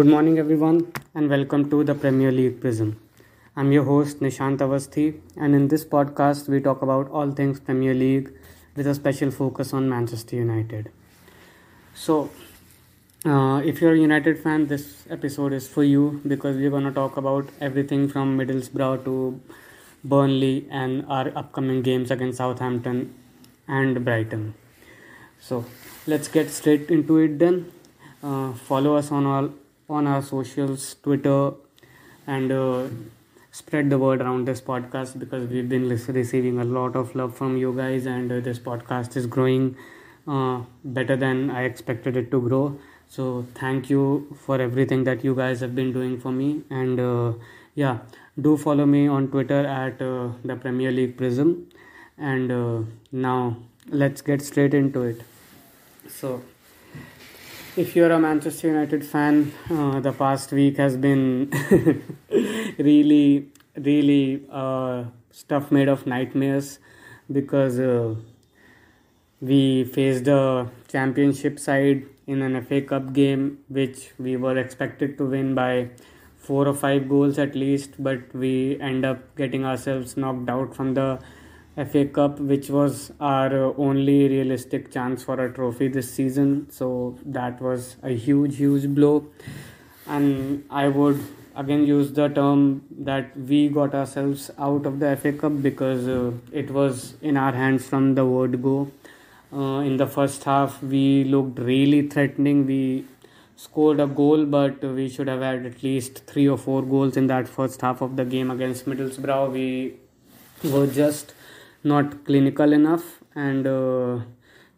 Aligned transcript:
Good 0.00 0.06
morning, 0.06 0.38
everyone, 0.38 0.94
and 1.14 1.28
welcome 1.28 1.68
to 1.68 1.84
the 1.84 1.94
Premier 1.94 2.32
League 2.32 2.58
Prism. 2.58 2.98
I'm 3.54 3.70
your 3.70 3.84
host, 3.84 4.20
Nishant 4.20 4.56
Avasthi, 4.66 5.20
and 5.36 5.54
in 5.54 5.68
this 5.68 5.84
podcast, 5.84 6.48
we 6.48 6.58
talk 6.58 6.80
about 6.80 7.10
all 7.10 7.30
things 7.32 7.60
Premier 7.60 7.92
League 7.92 8.32
with 8.76 8.86
a 8.86 8.94
special 8.94 9.30
focus 9.30 9.74
on 9.74 9.90
Manchester 9.90 10.36
United. 10.36 10.90
So, 11.94 12.30
uh, 13.26 13.60
if 13.62 13.82
you're 13.82 13.92
a 13.92 13.98
United 13.98 14.42
fan, 14.42 14.68
this 14.68 15.06
episode 15.10 15.52
is 15.52 15.68
for 15.68 15.84
you 15.84 16.22
because 16.26 16.56
we're 16.56 16.70
going 16.70 16.84
to 16.84 16.96
talk 17.02 17.18
about 17.18 17.50
everything 17.60 18.08
from 18.08 18.38
Middlesbrough 18.38 19.04
to 19.04 19.38
Burnley 20.02 20.66
and 20.70 21.04
our 21.08 21.30
upcoming 21.36 21.82
games 21.82 22.10
against 22.10 22.38
Southampton 22.38 23.14
and 23.68 24.02
Brighton. 24.02 24.54
So, 25.40 25.66
let's 26.06 26.28
get 26.28 26.48
straight 26.48 26.90
into 26.90 27.18
it 27.18 27.38
then. 27.38 27.70
Uh, 28.22 28.54
follow 28.54 28.96
us 28.96 29.12
on 29.12 29.26
all 29.26 29.50
on 29.90 30.06
our 30.06 30.22
socials, 30.22 30.94
Twitter, 31.02 31.52
and 32.26 32.52
uh, 32.52 32.86
spread 33.50 33.90
the 33.90 33.98
word 33.98 34.20
around 34.22 34.46
this 34.46 34.60
podcast 34.60 35.18
because 35.18 35.48
we've 35.48 35.68
been 35.68 35.88
receiving 35.88 36.58
a 36.60 36.64
lot 36.64 36.96
of 36.96 37.14
love 37.14 37.36
from 37.36 37.56
you 37.56 37.74
guys, 37.76 38.06
and 38.06 38.30
uh, 38.32 38.40
this 38.40 38.58
podcast 38.58 39.16
is 39.16 39.26
growing 39.26 39.76
uh, 40.28 40.60
better 40.84 41.16
than 41.16 41.50
I 41.50 41.64
expected 41.64 42.16
it 42.16 42.30
to 42.30 42.40
grow. 42.40 42.78
So, 43.08 43.46
thank 43.56 43.90
you 43.90 44.36
for 44.46 44.60
everything 44.60 45.02
that 45.04 45.24
you 45.24 45.34
guys 45.34 45.60
have 45.60 45.74
been 45.74 45.92
doing 45.92 46.20
for 46.20 46.30
me, 46.30 46.62
and 46.70 47.00
uh, 47.00 47.32
yeah, 47.74 47.98
do 48.40 48.56
follow 48.56 48.86
me 48.86 49.08
on 49.08 49.28
Twitter 49.28 49.66
at 49.66 50.00
uh, 50.00 50.28
the 50.44 50.56
Premier 50.56 50.92
League 50.92 51.16
Prism. 51.16 51.68
And 52.18 52.52
uh, 52.52 52.82
now, 53.12 53.56
let's 53.88 54.20
get 54.20 54.42
straight 54.42 54.74
into 54.74 55.02
it. 55.02 55.22
So, 56.08 56.42
if 57.80 57.96
you're 57.96 58.12
a 58.12 58.18
Manchester 58.18 58.68
United 58.68 59.02
fan, 59.06 59.52
uh, 59.70 60.00
the 60.00 60.12
past 60.12 60.52
week 60.52 60.76
has 60.76 60.98
been 60.98 61.50
really, 62.78 63.48
really 63.74 64.42
uh, 64.50 65.04
stuff 65.30 65.72
made 65.72 65.88
of 65.88 66.06
nightmares 66.06 66.78
because 67.32 67.78
uh, 67.80 68.14
we 69.40 69.84
faced 69.84 70.28
a 70.28 70.68
championship 70.88 71.58
side 71.58 72.04
in 72.26 72.42
an 72.42 72.62
FA 72.66 72.82
Cup 72.82 73.14
game 73.14 73.60
which 73.68 74.10
we 74.18 74.36
were 74.36 74.58
expected 74.58 75.16
to 75.16 75.24
win 75.24 75.54
by 75.54 75.88
four 76.36 76.68
or 76.68 76.74
five 76.74 77.08
goals 77.08 77.38
at 77.38 77.54
least, 77.54 77.92
but 77.98 78.34
we 78.34 78.78
end 78.78 79.06
up 79.06 79.34
getting 79.36 79.64
ourselves 79.64 80.18
knocked 80.18 80.50
out 80.50 80.76
from 80.76 80.92
the 80.92 81.18
FA 81.84 82.04
Cup, 82.06 82.38
which 82.38 82.68
was 82.68 83.12
our 83.20 83.74
only 83.78 84.28
realistic 84.28 84.92
chance 84.92 85.22
for 85.22 85.42
a 85.44 85.52
trophy 85.52 85.88
this 85.88 86.12
season. 86.12 86.70
So 86.70 87.18
that 87.24 87.60
was 87.60 87.96
a 88.02 88.10
huge, 88.10 88.56
huge 88.56 88.88
blow. 88.94 89.26
And 90.06 90.64
I 90.70 90.88
would 90.88 91.20
again 91.56 91.86
use 91.86 92.12
the 92.12 92.28
term 92.28 92.82
that 92.90 93.36
we 93.36 93.68
got 93.68 93.94
ourselves 93.94 94.50
out 94.58 94.86
of 94.86 94.98
the 95.00 95.16
FA 95.16 95.32
Cup 95.32 95.62
because 95.62 96.08
uh, 96.08 96.32
it 96.52 96.70
was 96.70 97.14
in 97.22 97.36
our 97.36 97.52
hands 97.52 97.86
from 97.86 98.14
the 98.14 98.26
word 98.26 98.62
go. 98.62 98.90
Uh, 99.52 99.80
in 99.80 99.96
the 99.96 100.06
first 100.06 100.44
half, 100.44 100.82
we 100.82 101.24
looked 101.24 101.58
really 101.58 102.06
threatening. 102.08 102.66
We 102.66 103.04
scored 103.56 104.00
a 104.00 104.06
goal, 104.06 104.44
but 104.44 104.82
we 104.82 105.08
should 105.08 105.28
have 105.28 105.40
had 105.40 105.66
at 105.66 105.82
least 105.82 106.24
three 106.26 106.48
or 106.48 106.56
four 106.56 106.82
goals 106.82 107.16
in 107.16 107.26
that 107.26 107.48
first 107.48 107.80
half 107.80 108.00
of 108.00 108.16
the 108.16 108.24
game 108.24 108.50
against 108.50 108.86
Middlesbrough. 108.86 109.52
We 109.52 109.96
were 110.70 110.86
just 110.86 111.34
not 111.82 112.24
clinical 112.24 112.72
enough 112.72 113.20
and 113.34 113.66
uh, 113.66 114.20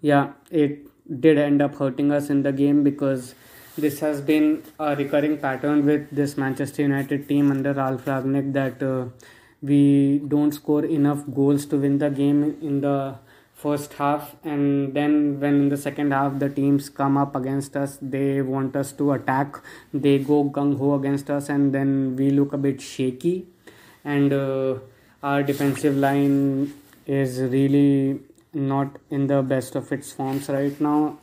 yeah 0.01 0.33
it 0.51 0.87
did 1.21 1.39
end 1.39 1.61
up 1.61 1.75
hurting 1.75 2.13
us 2.13 2.31
in 2.31 2.43
the 2.43 2.53
game 2.53 2.83
because 2.83 3.35
this 3.77 4.01
has 4.01 4.21
been 4.21 4.63
a 4.79 4.95
recurring 4.95 5.39
pattern 5.39 5.87
with 5.87 6.11
this 6.11 6.37
Manchester 6.37 6.83
United 6.83 7.29
team 7.29 7.51
under 7.51 7.73
Ralf 7.73 8.05
Rangnick 8.05 8.53
that 8.53 8.83
uh, 8.83 9.07
we 9.63 10.21
don't 10.29 10.53
score 10.53 10.85
enough 10.85 11.23
goals 11.35 11.65
to 11.67 11.79
win 11.79 11.99
the 11.99 12.11
game 12.11 12.59
in 12.61 12.83
the 12.83 13.15
first 13.55 13.95
half. 13.95 14.37
And 14.45 14.93
then 14.93 15.41
when 15.41 15.55
in 15.55 15.69
the 15.71 15.77
second 15.77 16.13
half 16.13 16.39
the 16.39 16.51
teams 16.51 16.91
come 16.91 17.17
up 17.17 17.35
against 17.35 17.77
us 17.77 17.99
they 18.03 18.43
want 18.43 18.77
us 18.77 18.93
to 18.93 19.13
attack. 19.13 19.57
They 19.95 20.19
go 20.19 20.45
gung 20.45 20.77
ho 20.79 20.95
against 20.95 21.31
us 21.31 21.49
and 21.49 21.75
then 21.75 22.17
we 22.17 22.31
look 22.31 22.53
a 22.53 22.59
bit 22.59 22.81
shaky. 22.81 23.47
And 24.05 24.33
uh, 24.33 24.75
our 25.23 25.43
defensive 25.43 25.97
line 25.97 26.75
is 27.07 27.41
really 27.41 28.21
not 28.55 28.99
in 29.11 29.27
the 29.27 29.43
best 29.43 29.75
of 29.75 29.91
its 29.93 30.13
forms 30.13 30.49
right 30.49 30.81
now. 30.81 31.19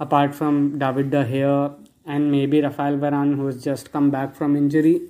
Apart 0.00 0.34
from 0.34 0.78
David 0.78 1.10
De 1.10 1.24
Gea 1.24 1.74
and 2.06 2.30
maybe 2.30 2.60
Rafael 2.60 2.96
Varane, 2.96 3.34
who 3.36 3.46
has 3.46 3.62
just 3.62 3.92
come 3.92 4.10
back 4.10 4.34
from 4.34 4.56
injury, 4.56 5.02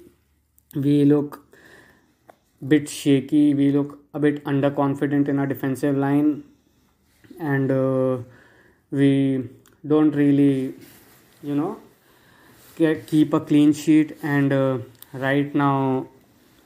we 0.74 1.04
look 1.04 1.44
bit 2.66 2.88
shaky. 2.88 3.54
We 3.54 3.70
look 3.70 3.98
a 4.14 4.18
bit 4.18 4.44
underconfident 4.44 5.28
in 5.28 5.38
our 5.38 5.46
defensive 5.46 5.96
line, 5.96 6.44
and 7.38 7.70
uh, 7.70 8.18
we 8.90 9.48
don't 9.86 10.10
really, 10.10 10.74
you 11.42 11.54
know, 11.54 11.78
keep 13.06 13.32
a 13.32 13.40
clean 13.40 13.72
sheet. 13.72 14.16
And 14.22 14.52
uh, 14.52 14.78
right 15.12 15.54
now, 15.54 16.08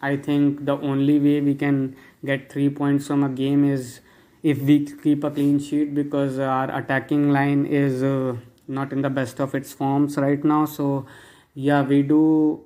I 0.00 0.16
think 0.16 0.64
the 0.64 0.78
only 0.78 1.18
way 1.18 1.40
we 1.40 1.54
can 1.54 1.96
get 2.24 2.50
three 2.52 2.68
points 2.70 3.06
from 3.06 3.24
a 3.24 3.28
game 3.28 3.64
is 3.64 4.00
if 4.42 4.60
we 4.62 4.86
keep 4.86 5.24
a 5.24 5.30
clean 5.30 5.58
sheet 5.58 5.94
because 5.94 6.38
our 6.38 6.70
attacking 6.76 7.30
line 7.30 7.64
is 7.66 8.02
uh, 8.02 8.34
not 8.68 8.92
in 8.92 9.02
the 9.02 9.10
best 9.10 9.40
of 9.40 9.54
its 9.54 9.72
forms 9.72 10.16
right 10.16 10.42
now. 10.44 10.64
So, 10.64 11.06
yeah, 11.54 11.82
we 11.82 12.02
do 12.02 12.64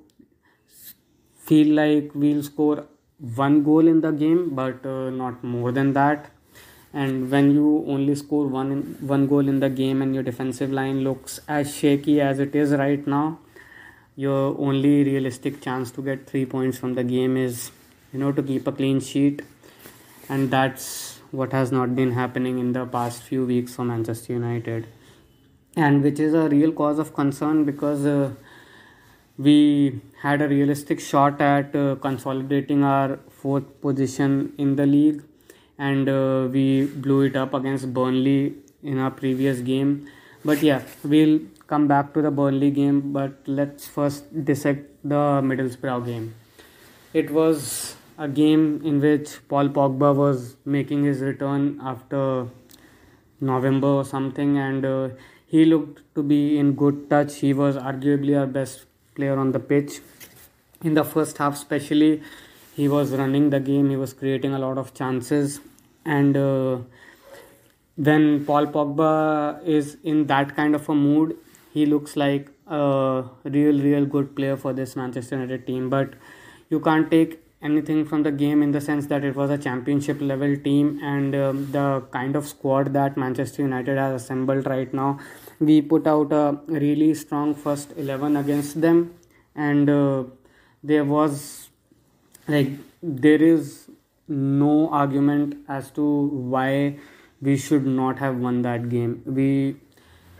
feel 1.37 1.75
like 1.75 2.11
we'll 2.13 2.43
score 2.43 2.85
one 3.35 3.63
goal 3.63 3.87
in 3.87 4.01
the 4.01 4.11
game, 4.11 4.55
but 4.55 4.85
uh, 4.85 5.09
not 5.09 5.43
more 5.43 5.71
than 5.71 5.93
that. 5.93 6.31
And 6.93 7.29
when 7.29 7.51
you 7.51 7.83
only 7.87 8.15
score 8.15 8.47
one 8.47 8.97
one 9.01 9.27
goal 9.27 9.47
in 9.47 9.59
the 9.59 9.69
game 9.69 10.01
and 10.01 10.13
your 10.15 10.23
defensive 10.23 10.71
line 10.71 11.01
looks 11.01 11.39
as 11.47 11.75
shaky 11.75 12.21
as 12.21 12.39
it 12.39 12.55
is 12.55 12.71
right 12.71 13.05
now, 13.05 13.39
your 14.15 14.57
only 14.59 15.03
realistic 15.03 15.61
chance 15.61 15.91
to 15.91 16.01
get 16.01 16.27
three 16.27 16.45
points 16.45 16.77
from 16.77 16.95
the 16.95 17.03
game 17.03 17.37
is 17.37 17.71
you 18.13 18.19
know 18.19 18.31
to 18.31 18.43
keep 18.43 18.67
a 18.67 18.71
clean 18.71 18.99
sheet. 18.99 19.41
And 20.29 20.51
that's 20.51 21.19
what 21.31 21.53
has 21.53 21.71
not 21.71 21.95
been 21.95 22.11
happening 22.11 22.59
in 22.59 22.73
the 22.73 22.85
past 22.85 23.23
few 23.23 23.45
weeks 23.45 23.75
for 23.75 23.85
Manchester 23.85 24.33
United. 24.33 24.87
And 25.75 26.03
which 26.03 26.19
is 26.19 26.33
a 26.33 26.49
real 26.49 26.71
cause 26.71 26.99
of 26.99 27.13
concern 27.13 27.63
because 27.63 28.05
uh, 28.05 28.31
we 29.37 30.01
had 30.21 30.41
a 30.41 30.47
realistic 30.47 30.99
shot 30.99 31.39
at 31.39 31.75
uh, 31.75 31.95
consolidating 31.95 32.83
our 32.83 33.19
fourth 33.29 33.81
position 33.81 34.53
in 34.57 34.75
the 34.75 34.85
league. 34.85 35.23
And 35.77 36.09
uh, 36.09 36.47
we 36.51 36.85
blew 36.87 37.21
it 37.21 37.35
up 37.35 37.53
against 37.53 37.93
Burnley 37.93 38.55
in 38.81 38.97
our 38.97 39.11
previous 39.11 39.59
game. 39.59 40.07
But 40.43 40.63
yeah 40.63 40.81
we'll 41.03 41.39
come 41.67 41.87
back 41.87 42.13
to 42.13 42.21
the 42.21 42.31
Burnley 42.31 42.71
game 42.71 43.11
but 43.11 43.33
let's 43.45 43.87
first 43.87 44.23
dissect 44.45 44.89
the 45.03 45.23
Middlesbrough 45.49 46.05
game 46.05 46.33
it 47.21 47.31
was 47.31 47.95
a 48.17 48.27
game 48.27 48.81
in 48.83 48.99
which 49.01 49.29
Paul 49.47 49.69
Pogba 49.69 50.15
was 50.15 50.55
making 50.65 51.03
his 51.03 51.21
return 51.21 51.79
after 51.83 52.47
November 53.39 53.87
or 53.87 54.05
something, 54.05 54.57
and 54.57 54.85
uh, 54.85 55.09
he 55.45 55.65
looked 55.65 56.01
to 56.15 56.23
be 56.23 56.57
in 56.57 56.73
good 56.73 57.09
touch. 57.09 57.37
He 57.37 57.53
was 57.53 57.75
arguably 57.75 58.37
our 58.39 58.47
best 58.47 58.85
player 59.15 59.37
on 59.37 59.51
the 59.51 59.59
pitch. 59.59 59.99
In 60.83 60.93
the 60.93 61.03
first 61.03 61.37
half, 61.37 61.55
especially, 61.55 62.21
he 62.75 62.87
was 62.87 63.11
running 63.11 63.49
the 63.49 63.59
game, 63.59 63.89
he 63.89 63.95
was 63.95 64.13
creating 64.13 64.53
a 64.53 64.59
lot 64.59 64.77
of 64.77 64.93
chances, 64.93 65.59
and 66.05 66.37
uh, 66.37 66.77
when 67.95 68.45
Paul 68.45 68.67
Pogba 68.67 69.63
is 69.65 69.97
in 70.03 70.27
that 70.27 70.55
kind 70.55 70.75
of 70.75 70.87
a 70.87 70.95
mood, 70.95 71.35
he 71.73 71.85
looks 71.85 72.15
like 72.15 72.51
a 72.67 73.23
real, 73.43 73.79
real 73.81 74.05
good 74.05 74.35
player 74.35 74.55
for 74.55 74.73
this 74.73 74.95
Manchester 74.95 75.35
United 75.35 75.65
team. 75.65 75.89
But 75.89 76.13
you 76.69 76.79
can't 76.79 77.09
take 77.09 77.39
anything 77.61 78.05
from 78.05 78.23
the 78.23 78.31
game 78.31 78.61
in 78.61 78.71
the 78.71 78.79
sense 78.79 79.07
that 79.07 79.23
it 79.23 79.35
was 79.35 79.49
a 79.49 79.57
championship 79.57 80.21
level 80.21 80.55
team 80.57 80.99
and 81.01 81.35
um, 81.35 81.71
the 81.71 82.03
kind 82.11 82.35
of 82.35 82.47
squad 82.47 82.93
that 82.93 83.17
Manchester 83.17 83.63
United 83.63 83.97
has 83.97 84.21
assembled 84.21 84.67
right 84.67 84.93
now. 84.93 85.19
We 85.59 85.81
put 85.81 86.05
out 86.05 86.31
a 86.31 86.59
really 86.67 87.13
strong 87.15 87.55
first 87.55 87.93
11 87.97 88.37
against 88.37 88.79
them, 88.79 89.15
and 89.55 89.89
uh, 89.89 90.23
there 90.83 91.03
was 91.03 91.69
like 92.47 92.69
there 93.01 93.41
is 93.41 93.89
no 94.27 94.89
argument 94.89 95.55
as 95.67 95.89
to 95.91 96.03
why 96.55 96.97
we 97.41 97.57
should 97.57 97.85
not 97.85 98.19
have 98.19 98.37
won 98.37 98.61
that 98.61 98.89
game. 98.89 99.21
We 99.25 99.77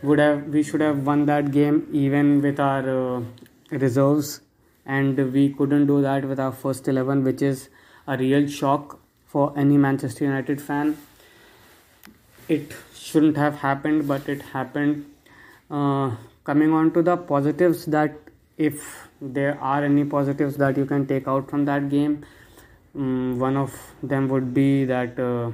would 0.02 0.20
have 0.20 0.44
we 0.48 0.62
should 0.62 0.80
have 0.80 1.04
won 1.04 1.26
that 1.26 1.50
game 1.50 1.88
even 1.92 2.40
with 2.40 2.60
our 2.60 3.16
uh, 3.16 3.22
reserves 3.70 4.40
and 4.88 5.18
we 5.32 5.50
couldn't 5.52 5.86
do 5.86 6.00
that 6.02 6.24
with 6.24 6.40
our 6.40 6.52
first 6.52 6.88
11 6.88 7.22
which 7.24 7.42
is 7.42 7.68
a 8.06 8.16
real 8.16 8.48
shock 8.48 8.98
for 9.26 9.52
any 9.56 9.76
manchester 9.76 10.24
united 10.24 10.60
fan. 10.60 10.96
It 12.48 12.72
shouldn't 12.94 13.36
have 13.36 13.56
happened 13.56 14.08
but 14.08 14.28
it 14.28 14.42
happened. 14.42 15.04
Uh, 15.70 16.16
coming 16.44 16.72
on 16.72 16.90
to 16.94 17.02
the 17.02 17.16
positives 17.16 17.84
that 17.86 18.16
if 18.56 19.08
there 19.20 19.60
are 19.60 19.84
any 19.84 20.04
positives 20.04 20.56
that 20.56 20.76
you 20.76 20.86
can 20.86 21.06
take 21.06 21.28
out 21.28 21.50
from 21.50 21.64
that 21.66 21.88
game, 21.90 22.24
um, 22.94 23.38
one 23.38 23.56
of 23.56 23.74
them 24.02 24.28
would 24.28 24.54
be 24.54 24.84
that 24.84 25.18
uh, 25.18 25.52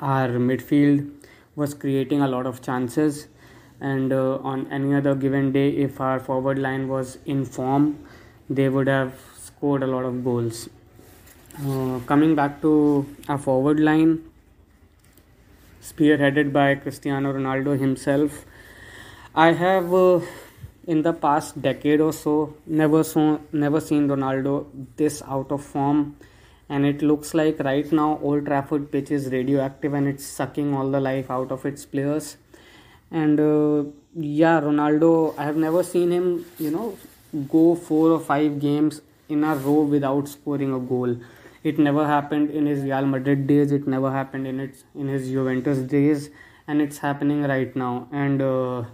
our 0.00 0.28
midfield 0.28 1.10
was 1.56 1.74
creating 1.74 2.20
a 2.22 2.28
lot 2.28 2.46
of 2.46 2.62
chances, 2.62 3.26
and 3.82 4.12
uh, 4.12 4.36
on 4.50 4.66
any 4.72 4.94
other 4.94 5.14
given 5.14 5.50
day, 5.52 5.68
if 5.70 6.00
our 6.00 6.20
forward 6.20 6.58
line 6.58 6.88
was 6.88 7.18
in 7.26 7.44
form, 7.44 7.98
they 8.48 8.68
would 8.68 8.86
have 8.86 9.14
scored 9.36 9.82
a 9.82 9.86
lot 9.86 10.04
of 10.04 10.22
goals. 10.24 10.68
Uh, 11.66 11.98
coming 12.06 12.34
back 12.34 12.62
to 12.62 13.06
our 13.28 13.38
forward 13.38 13.80
line, 13.80 14.20
spearheaded 15.82 16.52
by 16.52 16.76
Cristiano 16.76 17.32
Ronaldo 17.32 17.78
himself, 17.78 18.44
I 19.34 19.52
have. 19.52 19.92
Uh, 19.92 20.20
in 20.86 21.02
the 21.02 21.12
past 21.12 21.60
decade 21.62 22.00
or 22.00 22.12
so 22.12 22.56
never 22.66 23.04
saw 23.04 23.38
never 23.52 23.80
seen 23.80 24.08
Ronaldo 24.08 24.66
this 24.96 25.22
out 25.22 25.52
of 25.52 25.64
form 25.64 26.16
and 26.68 26.84
it 26.84 27.02
looks 27.02 27.34
like 27.34 27.60
right 27.60 27.92
now 27.92 28.18
Old 28.20 28.46
Trafford 28.46 28.90
pitch 28.90 29.10
is 29.10 29.28
radioactive 29.30 29.94
and 29.94 30.08
it's 30.08 30.24
sucking 30.24 30.74
all 30.74 30.90
the 30.90 31.00
life 31.00 31.30
out 31.30 31.52
of 31.52 31.64
its 31.64 31.86
players 31.86 32.36
and 33.12 33.40
uh, 33.40 33.84
yeah 34.14 34.60
Ronaldo 34.60 35.38
I 35.38 35.44
have 35.44 35.56
never 35.56 35.82
seen 35.82 36.10
him 36.10 36.44
you 36.58 36.70
know 36.70 36.96
go 37.48 37.74
four 37.74 38.10
or 38.10 38.20
five 38.20 38.60
games 38.60 39.00
in 39.28 39.44
a 39.44 39.54
row 39.56 39.82
without 39.82 40.28
scoring 40.28 40.72
a 40.74 40.78
goal. 40.78 41.16
It 41.64 41.78
never 41.78 42.06
happened 42.06 42.50
in 42.50 42.66
his 42.66 42.82
Real 42.82 43.06
Madrid 43.06 43.46
days. 43.46 43.72
It 43.72 43.86
never 43.86 44.10
happened 44.10 44.46
in 44.46 44.60
its 44.60 44.84
in 44.94 45.08
his 45.08 45.28
Juventus 45.28 45.78
days. 45.78 46.30
And 46.66 46.80
it's 46.82 46.98
happening 46.98 47.42
right 47.42 47.74
now. 47.74 48.08
And 48.12 48.42
uh, 48.42 48.84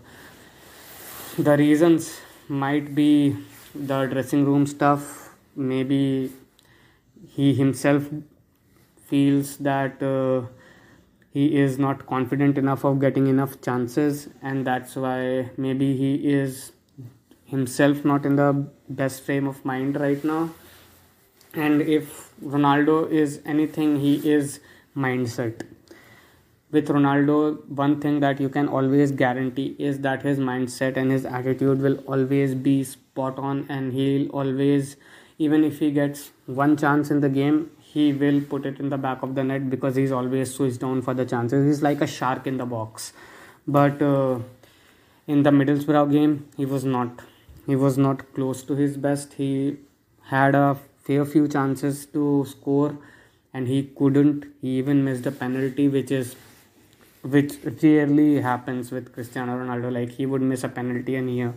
the 1.38 1.56
reasons 1.56 2.20
might 2.48 2.94
be 2.94 3.36
the 3.74 4.06
dressing 4.06 4.44
room 4.44 4.66
stuff. 4.66 5.34
Maybe 5.56 6.32
he 7.26 7.54
himself 7.54 8.08
feels 9.06 9.56
that 9.58 10.02
uh, 10.02 10.46
he 11.38 11.46
is 11.64 11.78
not 11.78 12.06
confident 12.12 12.58
enough 12.62 12.84
of 12.90 12.98
getting 13.00 13.26
enough 13.32 13.60
chances 13.66 14.28
and 14.42 14.66
that's 14.66 14.96
why 15.04 15.18
maybe 15.56 15.90
he 15.96 16.12
is 16.38 16.72
himself 17.56 18.04
not 18.04 18.26
in 18.30 18.36
the 18.36 18.48
best 19.00 19.24
frame 19.24 19.46
of 19.46 19.64
mind 19.64 20.00
right 20.00 20.24
now. 20.24 20.50
And 21.54 21.82
if 21.82 22.32
ronaldo 22.54 22.96
is 23.10 23.40
anything 23.46 24.00
he 24.00 24.14
is 24.36 24.60
mindset. 24.96 25.62
With 26.70 26.88
Ronaldo, 26.88 27.66
one 27.68 28.00
thing 28.00 28.20
that 28.20 28.40
you 28.40 28.48
can 28.48 28.68
always 28.68 29.12
guarantee 29.12 29.74
is 29.78 30.00
that 30.00 30.22
his 30.22 30.38
mindset 30.38 30.96
and 30.96 31.10
his 31.10 31.24
attitude 31.24 31.80
will 31.80 31.96
always 32.06 32.54
be 32.54 32.84
spot 32.84 33.38
on, 33.38 33.64
and 33.70 33.92
he'll 33.92 34.28
always, 34.30 34.96
even 35.38 35.64
if 35.64 35.78
he 35.78 35.90
gets 35.90 36.30
one 36.44 36.76
chance 36.76 37.10
in 37.10 37.20
the 37.20 37.30
game, 37.30 37.70
he 37.98 38.12
will 38.12 38.40
put 38.52 38.66
it 38.70 38.78
in 38.78 38.90
the 38.94 38.98
back 39.06 39.22
of 39.26 39.34
the 39.34 39.44
net 39.50 39.68
because 39.70 39.96
he's 39.96 40.12
always 40.12 40.54
switched 40.54 40.84
on 40.88 41.02
for 41.02 41.14
the 41.20 41.26
chances. 41.32 41.66
He's 41.66 41.82
like 41.82 42.00
a 42.00 42.06
shark 42.06 42.46
in 42.46 42.58
the 42.62 42.66
box. 42.66 43.12
But 43.66 44.00
uh, 44.00 44.38
in 45.26 45.42
the 45.42 45.50
Middlesbrough 45.50 46.12
game, 46.12 46.48
he 46.56 46.66
was 46.74 46.84
not. 46.84 47.24
He 47.66 47.76
was 47.76 47.98
not 47.98 48.22
close 48.34 48.62
to 48.68 48.76
his 48.76 48.96
best. 48.96 49.34
He 49.34 49.76
had 50.34 50.54
a 50.54 50.76
fair 51.06 51.24
few 51.24 51.48
chances 51.48 52.06
to 52.18 52.46
score, 52.48 52.96
and 53.52 53.68
he 53.68 53.80
couldn't. 54.02 54.46
He 54.62 54.76
even 54.82 55.04
missed 55.04 55.26
a 55.26 55.32
penalty, 55.32 55.88
which 55.88 56.12
is 56.20 56.36
which 57.22 57.54
rarely 57.82 58.40
happens 58.40 58.92
with 58.92 59.12
Cristiano 59.12 59.58
Ronaldo. 59.62 59.92
Like 59.92 60.12
he 60.20 60.26
would 60.34 60.46
miss 60.52 60.64
a 60.64 60.68
penalty, 60.68 61.16
and 61.16 61.28
here 61.28 61.54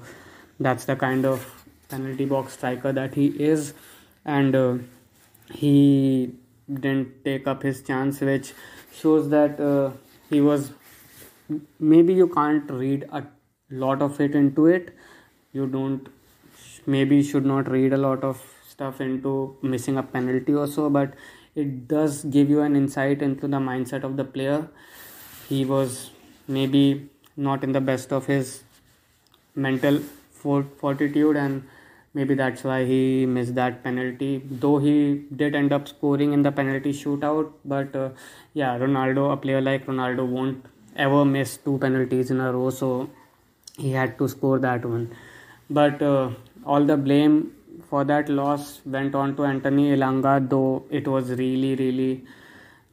that's 0.60 0.86
the 0.86 0.96
kind 1.06 1.30
of 1.34 1.46
penalty 1.94 2.26
box 2.26 2.54
striker 2.54 2.92
that 3.00 3.14
he 3.22 3.28
is, 3.52 3.74
and 4.26 4.56
uh, 4.56 4.74
he 5.54 6.34
didn't 6.72 7.24
take 7.26 7.48
up 7.48 7.64
his 7.64 7.82
chance, 7.84 8.22
which 8.22 8.54
shows 8.94 9.30
that 9.30 9.60
uh, 9.60 9.92
he 10.30 10.42
was. 10.42 10.72
Maybe 11.80 12.14
you 12.14 12.28
can't 12.28 12.70
read 12.72 13.08
a 13.12 13.24
lot 13.70 14.02
of 14.02 14.20
it 14.22 14.36
into 14.36 14.68
it. 14.68 14.96
You 15.54 15.68
don't. 15.68 16.08
Maybe 16.86 17.22
should 17.22 17.46
not 17.46 17.70
read 17.70 17.94
a 17.94 17.98
lot 17.98 18.24
of 18.24 18.42
stuff 18.68 19.02
into 19.02 19.56
missing 19.62 19.98
a 19.98 20.04
penalty 20.04 20.54
or 20.54 20.68
so, 20.68 20.90
but 20.90 21.14
it 21.56 21.88
does 21.88 22.24
give 22.24 22.50
you 22.50 22.62
an 22.62 22.76
insight 22.76 23.22
into 23.22 23.48
the 23.48 23.58
mindset 23.58 24.04
of 24.04 24.18
the 24.18 24.24
player 24.24 24.68
he 25.52 25.66
was 25.66 26.12
maybe 26.48 27.10
not 27.36 27.64
in 27.64 27.72
the 27.74 27.82
best 27.82 28.14
of 28.14 28.26
his 28.26 28.64
mental 29.56 30.00
fortitude 30.42 31.36
and 31.36 31.64
maybe 32.14 32.36
that's 32.36 32.64
why 32.64 32.84
he 32.86 33.26
missed 33.26 33.56
that 33.56 33.84
penalty 33.84 34.42
though 34.64 34.78
he 34.80 34.96
did 35.36 35.56
end 35.56 35.72
up 35.72 35.88
scoring 35.88 36.34
in 36.34 36.42
the 36.42 36.52
penalty 36.52 36.92
shootout 36.92 37.52
but 37.64 37.96
uh, 37.96 38.10
yeah 38.54 38.78
ronaldo 38.78 39.32
a 39.34 39.38
player 39.38 39.62
like 39.62 39.86
ronaldo 39.86 40.28
won't 40.28 40.66
ever 40.96 41.24
miss 41.24 41.58
two 41.58 41.78
penalties 41.78 42.32
in 42.32 42.40
a 42.40 42.52
row 42.52 42.70
so 42.70 43.10
he 43.78 43.92
had 43.92 44.18
to 44.18 44.28
score 44.28 44.60
that 44.60 44.86
one 44.86 45.10
but 45.70 46.02
uh, 46.02 46.30
all 46.66 46.84
the 46.84 46.98
blame 46.98 47.54
for 47.90 48.04
that 48.04 48.28
loss 48.30 48.82
went 48.86 49.16
on 49.16 49.36
to 49.36 49.46
anthony 49.46 49.86
elanga 49.96 50.36
though 50.50 50.84
it 50.90 51.08
was 51.08 51.32
really 51.44 51.76
really 51.76 52.12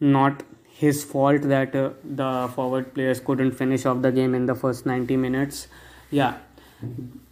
not 0.01 0.43
his 0.79 1.03
fault 1.03 1.43
that 1.43 1.75
uh, 1.75 1.91
the 2.05 2.49
forward 2.55 2.95
players 2.95 3.19
couldn't 3.19 3.53
finish 3.61 3.85
off 3.85 4.01
the 4.01 4.13
game 4.13 4.35
in 4.35 4.47
the 4.47 4.55
first 4.55 4.87
90 4.87 5.17
minutes. 5.17 5.67
Yeah, 6.11 6.39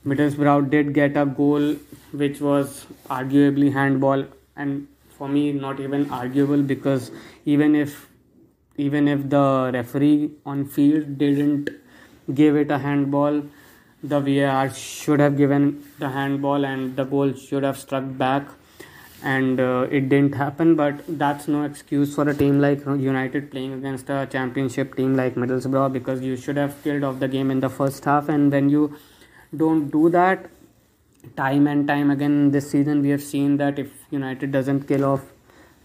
Middlesbrough 0.04 0.70
did 0.70 0.92
get 0.92 1.16
a 1.16 1.24
goal 1.24 1.76
which 2.12 2.40
was 2.40 2.86
arguably 3.08 3.72
handball, 3.72 4.24
and 4.56 4.88
for 5.16 5.28
me, 5.28 5.52
not 5.52 5.80
even 5.80 6.10
arguable 6.10 6.62
because 6.62 7.10
even 7.44 7.74
if 7.74 8.08
even 8.76 9.08
if 9.08 9.28
the 9.30 9.70
referee 9.72 10.30
on 10.44 10.64
field 10.66 11.16
didn't 11.18 11.70
give 12.34 12.56
it 12.56 12.70
a 12.70 12.78
handball, 12.78 13.42
the 14.02 14.20
VAR 14.20 14.68
should 14.70 15.20
have 15.20 15.36
given 15.36 15.82
the 15.98 16.10
handball 16.10 16.64
and 16.64 16.96
the 16.96 17.04
goal 17.04 17.32
should 17.32 17.62
have 17.62 17.78
struck 17.78 18.04
back. 18.18 18.48
And 19.22 19.58
uh, 19.58 19.86
it 19.90 20.10
didn't 20.10 20.34
happen 20.34 20.76
but 20.76 21.00
that's 21.08 21.48
no 21.48 21.64
excuse 21.64 22.14
for 22.14 22.28
a 22.28 22.34
team 22.34 22.60
like 22.60 22.84
united 22.84 23.50
playing 23.50 23.72
against 23.72 24.10
a 24.10 24.28
championship 24.30 24.94
team 24.94 25.16
like 25.16 25.36
middlesbrough 25.36 25.90
because 25.94 26.20
you 26.20 26.36
should 26.36 26.58
have 26.58 26.80
killed 26.84 27.02
off 27.02 27.18
the 27.18 27.26
game 27.26 27.50
in 27.50 27.60
the 27.60 27.70
first 27.70 28.04
half. 28.04 28.28
And 28.28 28.52
when 28.52 28.68
you 28.68 28.94
don't 29.56 29.88
do 29.90 30.08
that. 30.10 30.50
Time 31.36 31.66
and 31.66 31.86
time 31.88 32.10
again 32.10 32.50
this 32.50 32.70
season 32.70 33.02
we 33.02 33.08
have 33.10 33.22
seen 33.22 33.56
that 33.56 33.80
if 33.80 33.88
united 34.10 34.52
doesn't 34.52 34.86
kill 34.86 35.04
off 35.04 35.22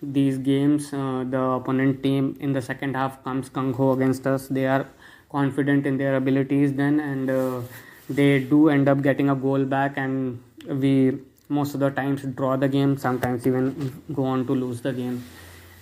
these 0.02 0.38
games 0.38 0.94
uh, 0.94 1.24
the 1.28 1.42
opponent 1.42 2.04
team 2.04 2.38
in 2.40 2.54
the 2.54 2.62
second 2.62 2.96
half 2.96 3.24
comes 3.24 3.50
gung 3.50 3.74
ho 3.76 3.92
against 3.94 4.28
us. 4.28 4.48
They 4.48 4.68
are 4.68 4.86
confident 5.32 5.88
in 5.88 5.98
their 5.98 6.16
abilities 6.16 6.74
then 6.74 7.00
and 7.00 7.30
uh, 7.30 7.62
they 8.10 8.40
do 8.40 8.70
end 8.70 8.88
up 8.88 9.02
getting 9.02 9.30
a 9.30 9.36
goal 9.36 9.66
back 9.66 9.98
and 9.98 10.44
we 10.68 11.18
most 11.50 11.74
of 11.74 11.80
the 11.80 11.90
times 11.90 12.22
draw 12.40 12.56
the 12.56 12.68
game 12.68 12.98
sometimes 12.98 13.46
even 13.48 13.92
go 14.14 14.24
on 14.24 14.46
to 14.48 14.54
lose 14.54 14.82
the 14.82 14.94
game. 14.94 15.24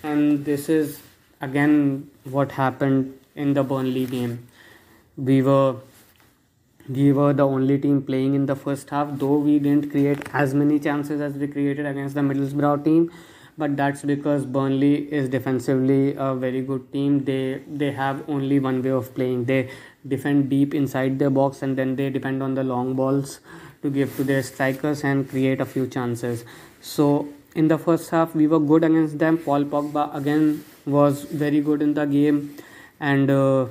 And 0.02 0.44
this 0.44 0.68
is 0.68 1.00
again 1.40 2.10
what 2.24 2.52
happened 2.52 3.18
in 3.34 3.54
the 3.54 3.62
Burnley 3.62 4.06
game. 4.06 4.46
We 5.16 5.42
were 5.42 5.76
we 6.88 7.12
were 7.12 7.32
the 7.32 7.46
only 7.46 7.78
team 7.78 8.02
playing 8.02 8.34
in 8.34 8.46
the 8.46 8.56
first 8.56 8.90
half 8.90 9.08
though 9.18 9.38
we 9.38 9.58
didn't 9.58 9.90
create 9.90 10.28
as 10.32 10.54
many 10.54 10.78
chances 10.78 11.20
as 11.20 11.34
we 11.34 11.46
created 11.46 11.86
against 11.86 12.14
the 12.14 12.20
Middlesbrough 12.20 12.84
team 12.84 13.10
but 13.58 13.76
that's 13.76 14.02
because 14.02 14.46
Burnley 14.46 15.12
is 15.12 15.28
defensively 15.28 16.14
a 16.16 16.34
very 16.34 16.62
good 16.62 16.92
team 16.92 17.24
they 17.24 17.62
they 17.68 17.92
have 17.92 18.22
only 18.28 18.58
one 18.58 18.82
way 18.82 18.90
of 18.90 19.14
playing 19.14 19.44
they 19.44 19.68
defend 20.08 20.48
deep 20.48 20.74
inside 20.74 21.18
their 21.18 21.30
box 21.30 21.62
and 21.62 21.76
then 21.76 21.96
they 21.96 22.10
depend 22.10 22.42
on 22.42 22.54
the 22.54 22.64
long 22.64 22.94
balls 22.94 23.40
to 23.82 23.90
give 23.90 24.16
to 24.16 24.24
their 24.24 24.42
strikers 24.42 25.04
and 25.04 25.28
create 25.28 25.60
a 25.60 25.64
few 25.64 25.86
chances. 25.86 26.44
So 26.80 27.28
in 27.54 27.68
the 27.68 27.78
first 27.78 28.10
half 28.10 28.34
we 28.34 28.46
were 28.46 28.60
good 28.60 28.84
against 28.84 29.18
them. 29.18 29.38
Paul 29.38 29.64
Pogba 29.64 30.14
again 30.14 30.64
was 30.86 31.22
very 31.24 31.60
good 31.60 31.82
in 31.82 31.94
the 31.94 32.04
game, 32.06 32.56
and 32.98 33.30
uh, 33.30 33.66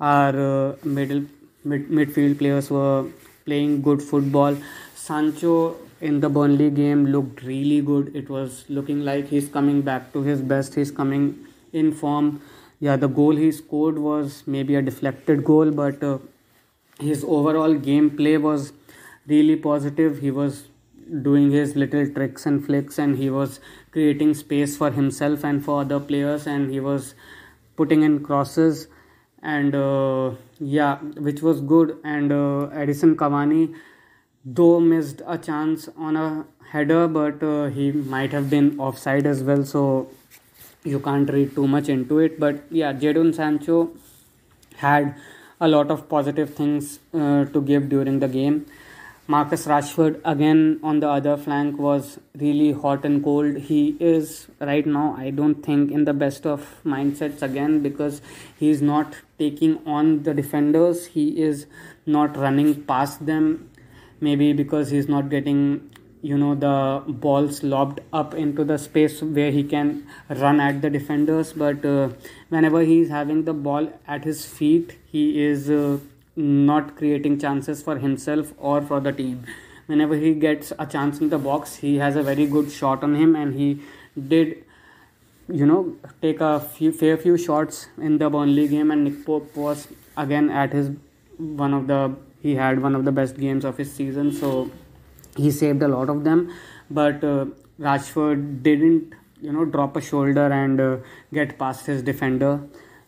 our 0.00 0.70
uh, 0.70 0.76
middle 0.82 1.24
mid, 1.64 1.88
midfield 1.88 2.38
players 2.38 2.70
were 2.70 3.06
playing 3.44 3.82
good 3.82 4.02
football. 4.02 4.56
Sancho 4.94 5.76
in 6.00 6.20
the 6.20 6.28
Burnley 6.28 6.70
game 6.70 7.06
looked 7.06 7.42
really 7.42 7.80
good. 7.80 8.14
It 8.14 8.28
was 8.28 8.64
looking 8.68 9.04
like 9.04 9.28
he's 9.28 9.48
coming 9.48 9.82
back 9.82 10.12
to 10.12 10.22
his 10.22 10.40
best. 10.40 10.74
He's 10.74 10.90
coming 10.90 11.38
in 11.72 11.92
form. 11.92 12.40
Yeah, 12.80 12.96
the 12.96 13.08
goal 13.08 13.36
he 13.36 13.50
scored 13.52 13.98
was 13.98 14.42
maybe 14.46 14.74
a 14.74 14.82
deflected 14.82 15.44
goal, 15.44 15.70
but 15.70 16.02
uh, 16.02 16.18
his 17.00 17.24
overall 17.24 17.74
gameplay 17.74 18.40
was 18.40 18.72
really 19.26 19.56
positive. 19.56 20.18
He 20.18 20.30
was 20.30 20.64
doing 21.22 21.50
his 21.50 21.76
little 21.76 22.06
tricks 22.10 22.46
and 22.46 22.64
flicks 22.64 22.98
and 22.98 23.16
he 23.16 23.28
was 23.30 23.60
creating 23.90 24.34
space 24.34 24.76
for 24.76 24.90
himself 24.90 25.44
and 25.44 25.64
for 25.64 25.82
other 25.82 26.00
players 26.00 26.46
and 26.46 26.70
he 26.70 26.80
was 26.80 27.14
putting 27.76 28.02
in 28.02 28.22
crosses 28.24 28.86
and 29.44 29.74
uh, 29.74 30.30
yeah 30.58 30.96
which 31.28 31.42
was 31.42 31.60
good 31.60 31.96
and 32.04 32.32
uh, 32.32 32.82
Edinson 32.82 33.14
Cavani 33.14 33.74
though 34.44 34.80
missed 34.80 35.22
a 35.26 35.38
chance 35.38 35.88
on 35.96 36.16
a 36.16 36.44
header, 36.70 37.08
but 37.08 37.42
uh, 37.42 37.66
he 37.66 37.92
might 37.92 38.32
have 38.32 38.50
been 38.50 38.78
offside 38.78 39.26
as 39.26 39.42
well. 39.42 39.64
So 39.64 40.08
you 40.84 41.00
can't 41.00 41.30
read 41.30 41.54
too 41.54 41.66
much 41.66 41.88
into 41.88 42.18
it. 42.18 42.38
But 42.38 42.64
yeah, 42.70 42.92
Jadon 42.92 43.34
Sancho 43.34 43.90
had 44.76 45.14
a 45.60 45.68
lot 45.68 45.90
of 45.90 46.08
positive 46.08 46.54
things 46.54 46.98
uh, 47.14 47.44
to 47.46 47.62
give 47.62 47.88
during 47.88 48.18
the 48.18 48.28
game. 48.28 48.66
Marcus 49.26 49.66
Rashford 49.66 50.20
again 50.22 50.78
on 50.82 51.00
the 51.00 51.08
other 51.08 51.38
flank 51.38 51.78
was 51.78 52.18
really 52.38 52.72
hot 52.72 53.06
and 53.06 53.24
cold. 53.24 53.56
He 53.56 53.96
is 53.98 54.48
right 54.60 54.84
now, 54.84 55.16
I 55.18 55.30
don't 55.30 55.62
think, 55.64 55.90
in 55.90 56.04
the 56.04 56.12
best 56.12 56.44
of 56.44 56.82
mindsets 56.84 57.40
again 57.40 57.80
because 57.82 58.20
he's 58.58 58.82
not 58.82 59.16
taking 59.38 59.78
on 59.86 60.24
the 60.24 60.34
defenders. 60.34 61.06
He 61.06 61.40
is 61.40 61.64
not 62.04 62.36
running 62.36 62.84
past 62.84 63.24
them. 63.24 63.70
Maybe 64.20 64.52
because 64.52 64.90
he's 64.90 65.08
not 65.08 65.30
getting, 65.30 65.90
you 66.20 66.36
know, 66.36 66.54
the 66.54 67.10
balls 67.10 67.62
lobbed 67.62 68.00
up 68.12 68.34
into 68.34 68.62
the 68.62 68.76
space 68.76 69.22
where 69.22 69.50
he 69.50 69.64
can 69.64 70.06
run 70.28 70.60
at 70.60 70.82
the 70.82 70.90
defenders. 70.90 71.54
But 71.54 71.82
uh, 71.82 72.10
whenever 72.50 72.82
he's 72.82 73.08
having 73.08 73.44
the 73.44 73.54
ball 73.54 73.90
at 74.06 74.24
his 74.24 74.44
feet, 74.44 74.98
he 75.06 75.42
is. 75.42 75.70
Uh, 75.70 75.98
not 76.36 76.96
creating 76.96 77.38
chances 77.38 77.82
for 77.82 77.98
himself 77.98 78.52
or 78.58 78.82
for 78.82 79.00
the 79.00 79.12
team. 79.12 79.44
Whenever 79.86 80.16
he 80.16 80.34
gets 80.34 80.72
a 80.78 80.86
chance 80.86 81.20
in 81.20 81.28
the 81.28 81.38
box, 81.38 81.76
he 81.76 81.96
has 81.98 82.16
a 82.16 82.22
very 82.22 82.46
good 82.46 82.70
shot 82.72 83.02
on 83.02 83.14
him, 83.14 83.36
and 83.36 83.54
he 83.54 83.80
did, 84.28 84.64
you 85.48 85.66
know, 85.66 85.96
take 86.22 86.40
a 86.40 86.60
few 86.60 86.92
fair 86.92 87.16
few 87.16 87.36
shots 87.36 87.88
in 87.98 88.18
the 88.18 88.30
Burnley 88.30 88.66
game. 88.68 88.90
And 88.90 89.04
Nick 89.04 89.26
Pope 89.26 89.54
was 89.54 89.88
again 90.16 90.50
at 90.50 90.72
his 90.72 90.90
one 91.36 91.74
of 91.74 91.86
the 91.86 92.14
he 92.40 92.54
had 92.54 92.80
one 92.82 92.94
of 92.94 93.04
the 93.04 93.12
best 93.12 93.36
games 93.38 93.64
of 93.64 93.76
his 93.76 93.92
season, 93.92 94.32
so 94.32 94.70
he 95.36 95.50
saved 95.50 95.82
a 95.82 95.88
lot 95.88 96.08
of 96.08 96.24
them. 96.24 96.50
But 96.90 97.22
uh, 97.24 97.46
Rashford 97.80 98.62
didn't, 98.62 99.14
you 99.40 99.52
know, 99.52 99.64
drop 99.64 99.96
a 99.96 100.00
shoulder 100.00 100.46
and 100.52 100.80
uh, 100.80 100.96
get 101.32 101.58
past 101.58 101.86
his 101.86 102.02
defender 102.02 102.60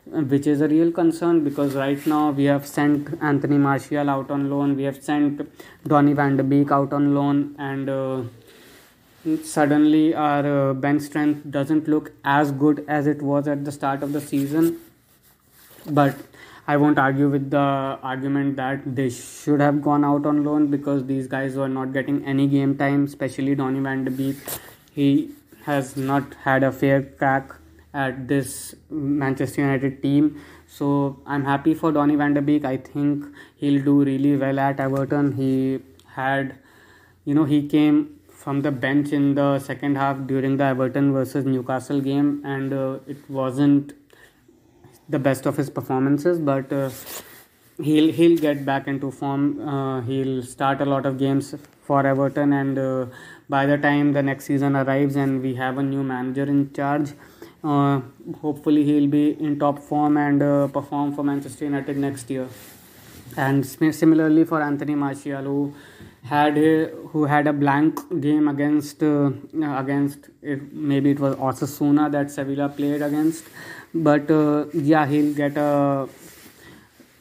which 0.07 0.47
is 0.47 0.61
a 0.61 0.69
real 0.69 0.93
concern 0.93 1.43
because 1.43 1.75
right 1.75 2.07
now 2.07 2.31
we 2.31 2.45
have 2.45 2.67
sent 2.67 3.09
Anthony 3.21 3.59
Martial 3.59 4.09
out 4.09 4.31
on 4.31 4.49
loan, 4.49 4.77
we 4.77 4.85
have 4.85 5.03
sent 5.03 5.49
Donny 5.87 6.13
van 6.13 6.37
de 6.37 6.45
Beek 6.45 6.71
out 6.71 6.93
on 6.93 7.15
loan, 7.15 7.57
and 7.59 7.89
uh, 7.89 8.23
suddenly 9.43 10.15
our 10.15 10.71
uh, 10.71 10.75
bench 10.75 11.03
strength 11.03 11.51
doesn't 11.51 11.89
look 11.89 12.13
as 12.25 12.53
good 12.53 12.85
as 12.87 13.07
it 13.09 13.21
was 13.21 13.49
at 13.49 13.65
the 13.65 13.73
start 13.73 14.03
of 14.03 14.13
the 14.13 14.21
season. 14.21 14.79
But 15.91 16.17
I 16.69 16.77
won't 16.77 16.99
argue 16.99 17.29
with 17.29 17.51
the 17.51 17.59
argument 17.59 18.57
that 18.57 18.97
they 18.97 19.11
should 19.11 19.61
have 19.61 19.83
gone 19.83 20.05
out 20.05 20.25
on 20.25 20.45
loan 20.45 20.69
because 20.69 21.05
these 21.07 21.27
guys 21.27 21.57
were 21.57 21.69
not 21.69 21.93
getting 21.93 22.25
any 22.25 22.47
game 22.47 22.77
time, 22.77 23.05
especially 23.05 23.57
Donny 23.57 23.81
van 23.81 24.05
de 24.05 24.11
Beek. 24.11 24.37
He 24.93 25.31
has 25.65 25.97
not 25.97 26.35
had 26.45 26.63
a 26.63 26.71
fair 26.71 27.03
crack 27.03 27.51
at 28.05 28.27
this 28.29 28.75
Manchester 28.91 29.63
United 29.63 30.03
team. 30.03 30.41
So 30.67 31.21
I'm 31.27 31.45
happy 31.45 31.75
for 31.75 31.93
Donny 31.93 32.17
van 32.17 32.35
de 32.35 32.43
Beek. 32.43 32.65
I 32.65 32.77
think 32.77 33.25
he'll 33.57 33.83
do 33.85 34.05
really 34.05 34.37
well 34.37 34.59
at 34.59 34.81
Everton. 34.81 35.33
He 35.33 35.81
had, 36.15 36.59
you 37.25 37.35
know, 37.35 37.45
he 37.45 37.67
came 37.67 38.21
from 38.29 38.61
the 38.63 38.71
bench 38.71 39.13
in 39.13 39.35
the 39.35 39.59
second 39.59 39.97
half 39.97 40.27
during 40.27 40.57
the 40.57 40.65
Everton 40.65 41.13
versus 41.13 41.45
Newcastle 41.45 42.01
game, 42.01 42.43
and 42.45 42.73
uh, 42.73 42.99
it 43.07 43.31
wasn't 43.31 43.95
the 45.09 45.19
best 45.19 45.47
of 45.47 45.57
his 45.57 45.71
performances, 45.71 46.39
but. 46.39 46.73
Uh, 46.73 46.91
he'll 47.83 48.11
he'll 48.11 48.39
get 48.39 48.65
back 48.65 48.87
into 48.89 49.11
form. 49.11 49.43
Uh, 49.69 50.01
he'll 50.03 50.43
start 50.43 50.81
a 50.81 50.85
lot 50.87 51.07
of 51.07 51.19
games 51.19 51.55
for 51.83 52.07
Everton, 52.07 52.53
and 52.53 52.79
uh, 52.79 53.07
by 53.49 53.67
the 53.67 53.77
time 53.79 54.13
the 54.13 54.23
next 54.23 54.47
season 54.47 54.77
arrives 54.77 55.17
and 55.17 55.43
we 55.43 55.55
have 55.55 55.79
a 55.79 55.83
new 55.83 56.03
manager 56.03 56.45
in 56.45 56.73
charge, 56.73 57.11
uh, 57.65 58.01
hopefully, 58.41 58.85
he'll 58.85 59.09
be 59.09 59.33
in 59.41 59.59
top 59.59 59.79
form 59.79 60.17
and 60.17 60.43
uh, 60.43 60.69
perform 60.69 61.15
for 61.15 61.23
Manchester 61.25 61.65
United 61.65 61.97
next 61.97 62.31
year. 62.31 62.49
And 63.37 63.67
similarly 63.67 64.45
for 64.45 64.63
Anthony 64.63 64.95
Martial, 64.95 65.43
who 65.43 65.75
had 66.25 66.57
a, 66.59 66.87
who 67.13 67.25
had 67.25 67.47
a 67.47 67.53
blank 67.53 67.99
game 68.21 68.49
against 68.49 69.03
uh, 69.03 69.31
against 69.77 70.31
maybe 70.43 71.11
it 71.11 71.21
was 71.21 71.35
Osasuna 71.37 72.11
that 72.13 72.31
Sevilla 72.31 72.69
played 72.69 73.03
against, 73.03 73.45
but 73.95 74.31
uh, 74.31 74.67
yeah, 74.73 75.07
he'll 75.07 75.35
get 75.35 75.57
a 75.57 76.09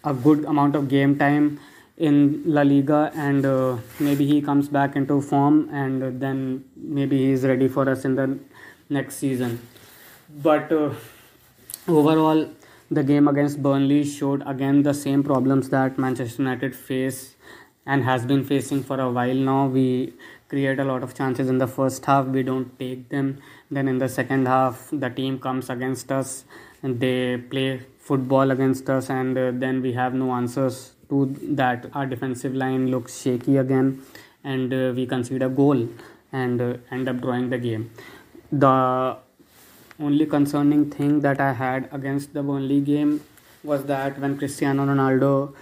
a 0.03 0.13
good 0.13 0.45
amount 0.45 0.75
of 0.75 0.87
game 0.87 1.17
time 1.17 1.59
in 1.97 2.43
La 2.45 2.61
Liga 2.61 3.11
and 3.15 3.45
uh, 3.45 3.77
maybe 3.99 4.25
he 4.25 4.41
comes 4.41 4.67
back 4.67 4.95
into 4.95 5.21
form 5.21 5.69
and 5.71 6.19
then 6.19 6.63
maybe 6.75 7.17
he's 7.17 7.43
ready 7.43 7.67
for 7.67 7.89
us 7.89 8.05
in 8.05 8.15
the 8.15 8.37
next 8.89 9.15
season 9.15 9.59
but 10.29 10.71
uh, 10.71 10.93
overall 11.87 12.49
the 12.91 13.03
game 13.03 13.27
against 13.27 13.61
Burnley 13.61 14.03
showed 14.03 14.43
again 14.45 14.83
the 14.83 14.93
same 14.93 15.23
problems 15.23 15.69
that 15.69 15.97
Manchester 15.97 16.41
United 16.41 16.75
face 16.75 17.35
and 17.85 18.03
has 18.03 18.25
been 18.25 18.43
facing 18.43 18.83
for 18.83 18.99
a 18.99 19.09
while 19.09 19.35
now. 19.35 19.67
We 19.67 20.13
create 20.49 20.79
a 20.79 20.83
lot 20.83 21.03
of 21.03 21.15
chances 21.15 21.49
in 21.49 21.57
the 21.57 21.67
first 21.67 22.05
half, 22.05 22.25
we 22.27 22.43
don't 22.43 22.77
take 22.79 23.09
them. 23.09 23.39
Then 23.71 23.87
in 23.87 23.97
the 23.97 24.09
second 24.09 24.47
half, 24.47 24.89
the 24.91 25.09
team 25.09 25.39
comes 25.39 25.69
against 25.69 26.11
us 26.11 26.45
and 26.83 26.99
they 26.99 27.37
play 27.37 27.81
football 27.99 28.51
against 28.51 28.87
us, 28.89 29.09
and 29.09 29.35
uh, 29.35 29.51
then 29.53 29.81
we 29.81 29.93
have 29.93 30.13
no 30.13 30.31
answers 30.33 30.93
to 31.09 31.25
that. 31.61 31.89
Our 31.93 32.05
defensive 32.05 32.53
line 32.53 32.91
looks 32.91 33.21
shaky 33.21 33.57
again, 33.57 34.03
and 34.43 34.71
uh, 34.71 34.93
we 34.95 35.07
concede 35.07 35.41
a 35.41 35.49
goal 35.49 35.87
and 36.31 36.61
uh, 36.61 36.77
end 36.91 37.09
up 37.09 37.21
drawing 37.21 37.49
the 37.49 37.57
game. 37.57 37.89
The 38.51 39.17
only 39.99 40.25
concerning 40.25 40.89
thing 40.91 41.21
that 41.21 41.39
I 41.39 41.53
had 41.53 41.87
against 41.91 42.33
the 42.33 42.43
Burnley 42.43 42.81
game 42.81 43.21
was 43.63 43.85
that 43.85 44.19
when 44.19 44.37
Cristiano 44.37 44.85
Ronaldo 44.85 45.53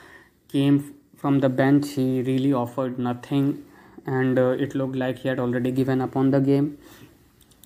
came 0.52 0.96
from 1.18 1.40
the 1.40 1.50
bench, 1.50 1.90
he 1.90 2.22
really 2.22 2.52
offered 2.52 3.00
nothing, 3.00 3.64
and 4.06 4.38
uh, 4.38 4.50
it 4.50 4.76
looked 4.76 4.96
like 4.96 5.20
he 5.20 5.30
had 5.30 5.40
already 5.40 5.72
given 5.72 6.02
up 6.02 6.16
on 6.18 6.32
the 6.32 6.40
game, 6.42 6.78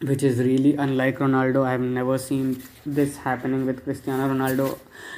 which 0.01 0.23
is 0.23 0.39
really 0.39 0.75
unlike 0.75 1.17
Ronaldo. 1.19 1.65
I 1.65 1.71
have 1.71 1.81
never 1.81 2.17
seen 2.17 2.61
this 2.85 3.17
happening 3.17 3.65
with 3.65 3.83
Cristiano 3.83 4.27
Ronaldo. 4.27 4.77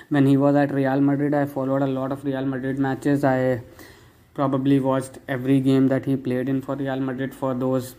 When 0.09 0.25
he 0.25 0.37
was 0.37 0.55
at 0.55 0.71
Real 0.71 1.01
Madrid, 1.01 1.33
I 1.33 1.45
followed 1.45 1.81
a 1.81 1.87
lot 1.87 2.11
of 2.11 2.23
Real 2.23 2.45
Madrid 2.45 2.79
matches. 2.79 3.23
I 3.23 3.61
probably 4.35 4.79
watched 4.79 5.17
every 5.27 5.59
game 5.59 5.87
that 5.89 6.05
he 6.05 6.15
played 6.15 6.47
in 6.47 6.61
for 6.61 6.75
Real 6.75 6.99
Madrid 6.99 7.35
for 7.35 7.53
those 7.53 7.95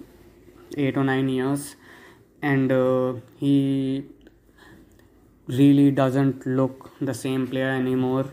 eight 0.77 0.97
or 0.97 1.05
nine 1.05 1.29
years 1.29 1.75
and 2.43 2.73
uh, 2.73 3.15
he 3.39 4.05
really 5.49 5.91
doesn't 5.91 6.47
look 6.47 6.91
the 7.01 7.15
same 7.15 7.47
player 7.47 7.71
anymore. 7.71 8.27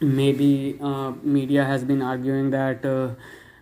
Maybe 0.00 0.78
uh, 0.82 1.12
media 1.22 1.64
has 1.64 1.84
been 1.84 2.02
arguing 2.02 2.50
that 2.50 2.84
uh, 2.84 3.14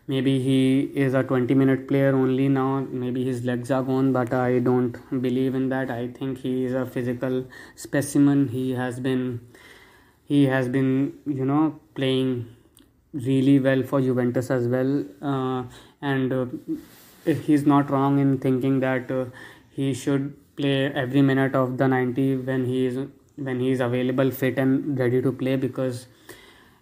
maybe 0.07 0.39
he 0.41 0.91
is 0.95 1.15
a 1.15 1.23
20 1.23 1.55
minute 1.55 1.87
player 1.87 2.15
only 2.15 2.49
now. 2.49 2.81
Maybe 2.91 3.25
his 3.25 3.45
legs 3.45 3.71
are 3.71 3.83
gone 3.83 4.13
but 4.13 4.33
i 4.33 4.59
don't 4.59 4.97
believe 5.23 5.55
in 5.55 5.69
that. 5.69 5.91
I 5.91 6.09
think 6.09 6.39
he 6.39 6.65
is 6.65 6.73
a 6.73 6.87
physical 6.87 7.45
specimen. 7.77 8.49
He 8.49 8.71
has 8.73 8.99
been 9.01 9.41
he 10.25 10.47
has 10.47 10.69
been 10.69 11.13
you 11.27 11.45
know 11.45 11.79
playing 11.95 12.57
really 13.13 13.59
well 13.61 13.83
for 13.83 14.01
juventus 14.01 14.51
as 14.51 14.67
well. 14.67 15.05
Uh, 15.21 15.65
and 16.01 16.33
uh, 16.33 16.47
he's 17.27 17.67
not 17.67 17.91
wrong 17.91 18.19
in 18.19 18.39
thinking 18.39 18.81
that 18.81 19.11
uh, 19.11 19.27
he 19.75 19.93
should 19.95 20.35
play 20.57 20.93
every 20.93 21.23
minute 21.23 21.55
of 21.55 21.79
the 21.79 21.89
90 21.89 22.37
when 22.49 22.67
he 22.67 22.87
is 22.87 22.99
when 23.37 23.61
he 23.61 23.71
is 23.71 23.81
available 23.81 24.31
fit 24.31 24.59
and 24.59 24.99
ready 24.99 25.23
to 25.23 25.33
play 25.33 25.57
because 25.57 26.07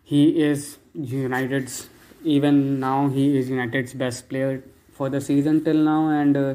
he 0.03 0.43
is 0.43 0.79
united's 0.95 1.89
even 2.25 2.81
now 2.81 3.09
he 3.09 3.37
is 3.39 3.49
united's 3.49 3.95
best 3.95 4.29
player 4.29 4.63
for 4.93 5.09
the 5.09 5.21
season 5.21 5.63
till 5.65 5.83
now 5.91 6.09
and 6.09 6.37
uh, 6.37 6.55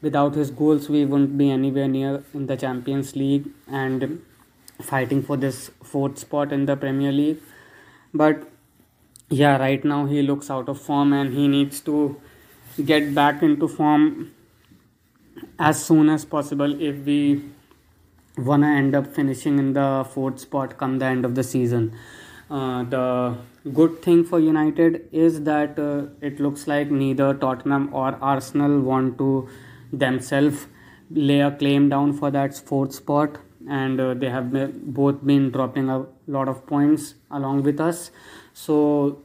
without 0.00 0.34
his 0.34 0.50
goals 0.50 0.88
we 0.88 1.04
wouldn't 1.04 1.36
be 1.38 1.50
anywhere 1.50 1.88
near 1.88 2.22
in 2.32 2.46
the 2.46 2.56
champions 2.56 3.14
league 3.14 3.46
and 3.68 4.22
fighting 4.82 5.22
for 5.22 5.36
this 5.36 5.70
fourth 5.82 6.18
spot 6.18 6.52
in 6.52 6.66
the 6.66 6.76
premier 6.76 7.12
league. 7.12 7.40
But 8.12 8.48
yeah 9.30 9.56
right 9.56 9.84
now 9.84 10.06
he 10.06 10.22
looks 10.22 10.50
out 10.50 10.68
of 10.68 10.80
form 10.80 11.12
and 11.12 11.32
he 11.34 11.48
needs 11.48 11.80
to 11.80 12.20
get 12.84 13.14
back 13.14 13.42
into 13.42 13.68
form 13.68 14.32
as 15.58 15.84
soon 15.84 16.08
as 16.08 16.24
possible 16.24 16.80
if 16.80 17.04
we 17.04 17.44
wanna 18.36 18.68
end 18.68 18.94
up 18.94 19.06
finishing 19.06 19.58
in 19.58 19.72
the 19.72 20.06
fourth 20.12 20.40
spot 20.40 20.76
come 20.76 20.98
the 20.98 21.04
end 21.06 21.24
of 21.24 21.34
the 21.34 21.42
season. 21.42 21.96
Uh, 22.50 22.82
the 22.84 23.36
good 23.72 24.02
thing 24.02 24.24
for 24.24 24.38
United 24.38 25.08
is 25.12 25.42
that 25.44 25.78
uh, 25.78 26.06
it 26.20 26.40
looks 26.40 26.66
like 26.66 26.90
neither 26.90 27.32
Tottenham 27.34 27.92
or 27.92 28.18
Arsenal 28.20 28.80
want 28.80 29.16
to 29.18 29.48
themselves 29.92 30.66
lay 31.10 31.40
a 31.40 31.50
claim 31.50 31.88
down 31.88 32.12
for 32.12 32.30
that 32.30 32.54
fourth 32.54 32.92
spot, 32.92 33.38
and 33.68 34.00
uh, 34.00 34.14
they 34.14 34.28
have 34.28 34.52
both 34.94 35.24
been 35.24 35.50
dropping 35.50 35.88
a 35.88 36.04
lot 36.26 36.48
of 36.48 36.66
points 36.66 37.14
along 37.30 37.62
with 37.62 37.80
us. 37.80 38.10
So 38.52 39.22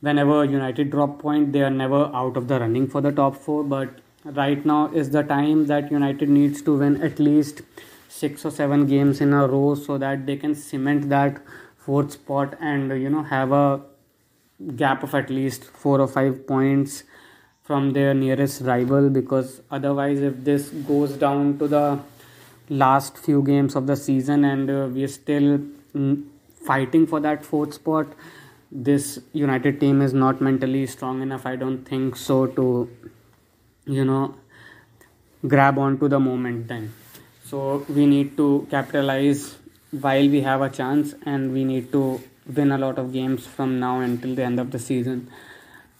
whenever 0.00 0.44
United 0.44 0.90
drop 0.90 1.18
point, 1.18 1.52
they 1.52 1.62
are 1.62 1.70
never 1.70 2.10
out 2.14 2.36
of 2.36 2.48
the 2.48 2.60
running 2.60 2.86
for 2.86 3.00
the 3.00 3.12
top 3.12 3.36
four. 3.36 3.64
But 3.64 4.00
right 4.34 4.64
now 4.64 4.90
is 4.92 5.10
the 5.10 5.22
time 5.22 5.66
that 5.66 5.90
United 5.90 6.28
needs 6.28 6.62
to 6.62 6.76
win 6.76 7.02
at 7.02 7.18
least 7.18 7.62
six 8.08 8.44
or 8.44 8.50
seven 8.50 8.86
games 8.86 9.20
in 9.20 9.32
a 9.32 9.46
row 9.46 9.74
so 9.74 9.98
that 9.98 10.26
they 10.26 10.36
can 10.36 10.54
cement 10.54 11.08
that 11.08 11.40
fourth 11.76 12.12
spot 12.12 12.56
and 12.60 12.90
you 13.00 13.10
know 13.10 13.22
have 13.22 13.52
a 13.52 13.80
gap 14.76 15.02
of 15.02 15.14
at 15.14 15.30
least 15.30 15.64
four 15.64 16.00
or 16.00 16.08
five 16.08 16.46
points 16.46 17.04
from 17.62 17.92
their 17.92 18.14
nearest 18.14 18.62
rival 18.62 19.10
because 19.10 19.60
otherwise 19.70 20.20
if 20.20 20.42
this 20.44 20.70
goes 20.90 21.12
down 21.12 21.58
to 21.58 21.68
the 21.68 21.98
last 22.68 23.18
few 23.18 23.42
games 23.42 23.76
of 23.76 23.86
the 23.86 23.96
season 23.96 24.44
and 24.44 24.70
uh, 24.70 24.88
we 24.92 25.04
are 25.04 25.08
still 25.08 25.60
fighting 26.66 27.06
for 27.06 27.20
that 27.20 27.44
fourth 27.44 27.74
spot 27.74 28.06
this 28.72 29.20
united 29.32 29.78
team 29.78 30.00
is 30.02 30.12
not 30.12 30.40
mentally 30.40 30.86
strong 30.86 31.22
enough 31.22 31.46
i 31.46 31.54
don't 31.54 31.84
think 31.84 32.16
so 32.16 32.46
to 32.46 32.88
you 33.86 34.04
know 34.04 34.34
grab 35.46 35.78
onto 35.78 36.08
the 36.08 36.18
moment 36.18 36.68
then. 36.68 36.92
So 37.44 37.86
we 37.88 38.06
need 38.06 38.36
to 38.36 38.66
capitalize 38.70 39.56
while 39.90 40.28
we 40.28 40.40
have 40.40 40.62
a 40.62 40.68
chance 40.68 41.14
and 41.24 41.52
we 41.52 41.64
need 41.64 41.92
to 41.92 42.20
win 42.54 42.72
a 42.72 42.78
lot 42.78 42.98
of 42.98 43.12
games 43.12 43.46
from 43.46 43.78
now 43.78 44.00
until 44.00 44.34
the 44.34 44.42
end 44.42 44.58
of 44.58 44.70
the 44.70 44.78
season. 44.78 45.30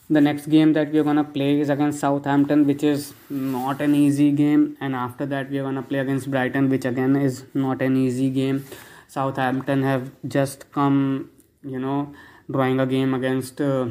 The 0.08 0.20
next 0.20 0.46
game 0.46 0.72
that 0.74 0.92
we're 0.92 1.02
going 1.02 1.16
to 1.16 1.24
play 1.24 1.60
is 1.60 1.68
against 1.68 2.00
southampton 2.00 2.66
which 2.66 2.82
is 2.82 3.12
not 3.28 3.80
an 3.80 3.94
easy 3.94 4.30
game. 4.32 4.76
And 4.80 4.94
after 4.94 5.26
that 5.26 5.50
we're 5.50 5.62
going 5.62 5.76
to 5.76 5.82
play 5.82 6.00
against 6.00 6.30
brighton 6.30 6.68
which 6.68 6.84
again 6.84 7.16
is 7.16 7.44
not 7.54 7.82
an 7.82 7.96
easy 7.96 8.30
game. 8.30 8.64
Southampton 9.08 9.82
have 9.82 10.10
just 10.26 10.70
come 10.72 11.30
you 11.62 11.78
know 11.78 12.14
drawing 12.50 12.80
a 12.80 12.86
game 12.86 13.14
against 13.14 13.60
uh, 13.60 13.88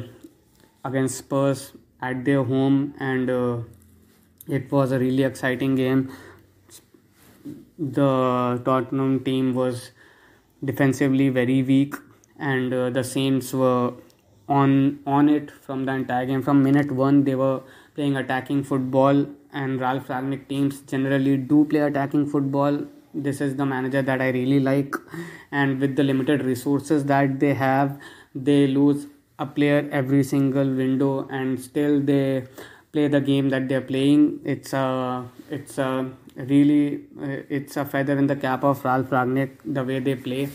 against 0.84 1.18
spurs 1.18 1.72
at 2.00 2.24
their 2.24 2.42
home 2.44 2.94
and 2.98 3.30
uh, 3.30 3.58
it 4.48 4.70
was 4.70 4.92
a 4.92 4.98
really 4.98 5.22
exciting 5.22 5.74
game 5.74 6.10
the 7.78 8.60
Tottenham 8.64 9.22
team 9.24 9.54
was 9.54 9.90
defensively 10.64 11.28
very 11.28 11.62
weak, 11.62 11.94
and 12.38 12.72
uh, 12.72 12.90
the 12.90 13.04
Saints 13.04 13.52
were 13.52 13.92
on 14.48 15.00
on 15.06 15.28
it 15.28 15.50
from 15.50 15.84
the 15.84 15.92
entire 15.92 16.26
game. 16.26 16.42
From 16.42 16.62
minute 16.62 16.90
one, 16.90 17.24
they 17.24 17.34
were 17.34 17.60
playing 17.94 18.16
attacking 18.16 18.64
football, 18.64 19.26
and 19.52 19.80
Ralf 19.80 20.08
Rangnick 20.08 20.48
teams 20.48 20.80
generally 20.80 21.36
do 21.36 21.64
play 21.64 21.80
attacking 21.80 22.26
football. 22.26 22.86
This 23.14 23.40
is 23.40 23.56
the 23.56 23.64
manager 23.64 24.02
that 24.02 24.20
I 24.20 24.28
really 24.30 24.60
like, 24.60 24.94
and 25.50 25.80
with 25.80 25.96
the 25.96 26.02
limited 26.02 26.42
resources 26.42 27.04
that 27.06 27.40
they 27.40 27.54
have, 27.54 27.98
they 28.34 28.66
lose 28.66 29.06
a 29.38 29.46
player 29.46 29.88
every 29.92 30.22
single 30.24 30.74
window, 30.74 31.26
and 31.28 31.60
still 31.60 32.00
they 32.00 32.44
play 32.96 33.08
the 33.08 33.20
game 33.20 33.50
that 33.54 33.68
they're 33.68 33.86
playing. 33.92 34.22
It's 34.54 34.72
a 34.72 34.86
it's 35.50 35.78
a 35.78 35.90
really 36.36 37.04
it's 37.58 37.76
a 37.76 37.84
feather 37.84 38.18
in 38.24 38.26
the 38.26 38.36
cap 38.36 38.64
of 38.64 38.84
Ralf 38.84 39.10
Rangnick 39.16 39.58
the 39.78 39.84
way 39.90 39.98
they 40.08 40.14
play, 40.28 40.48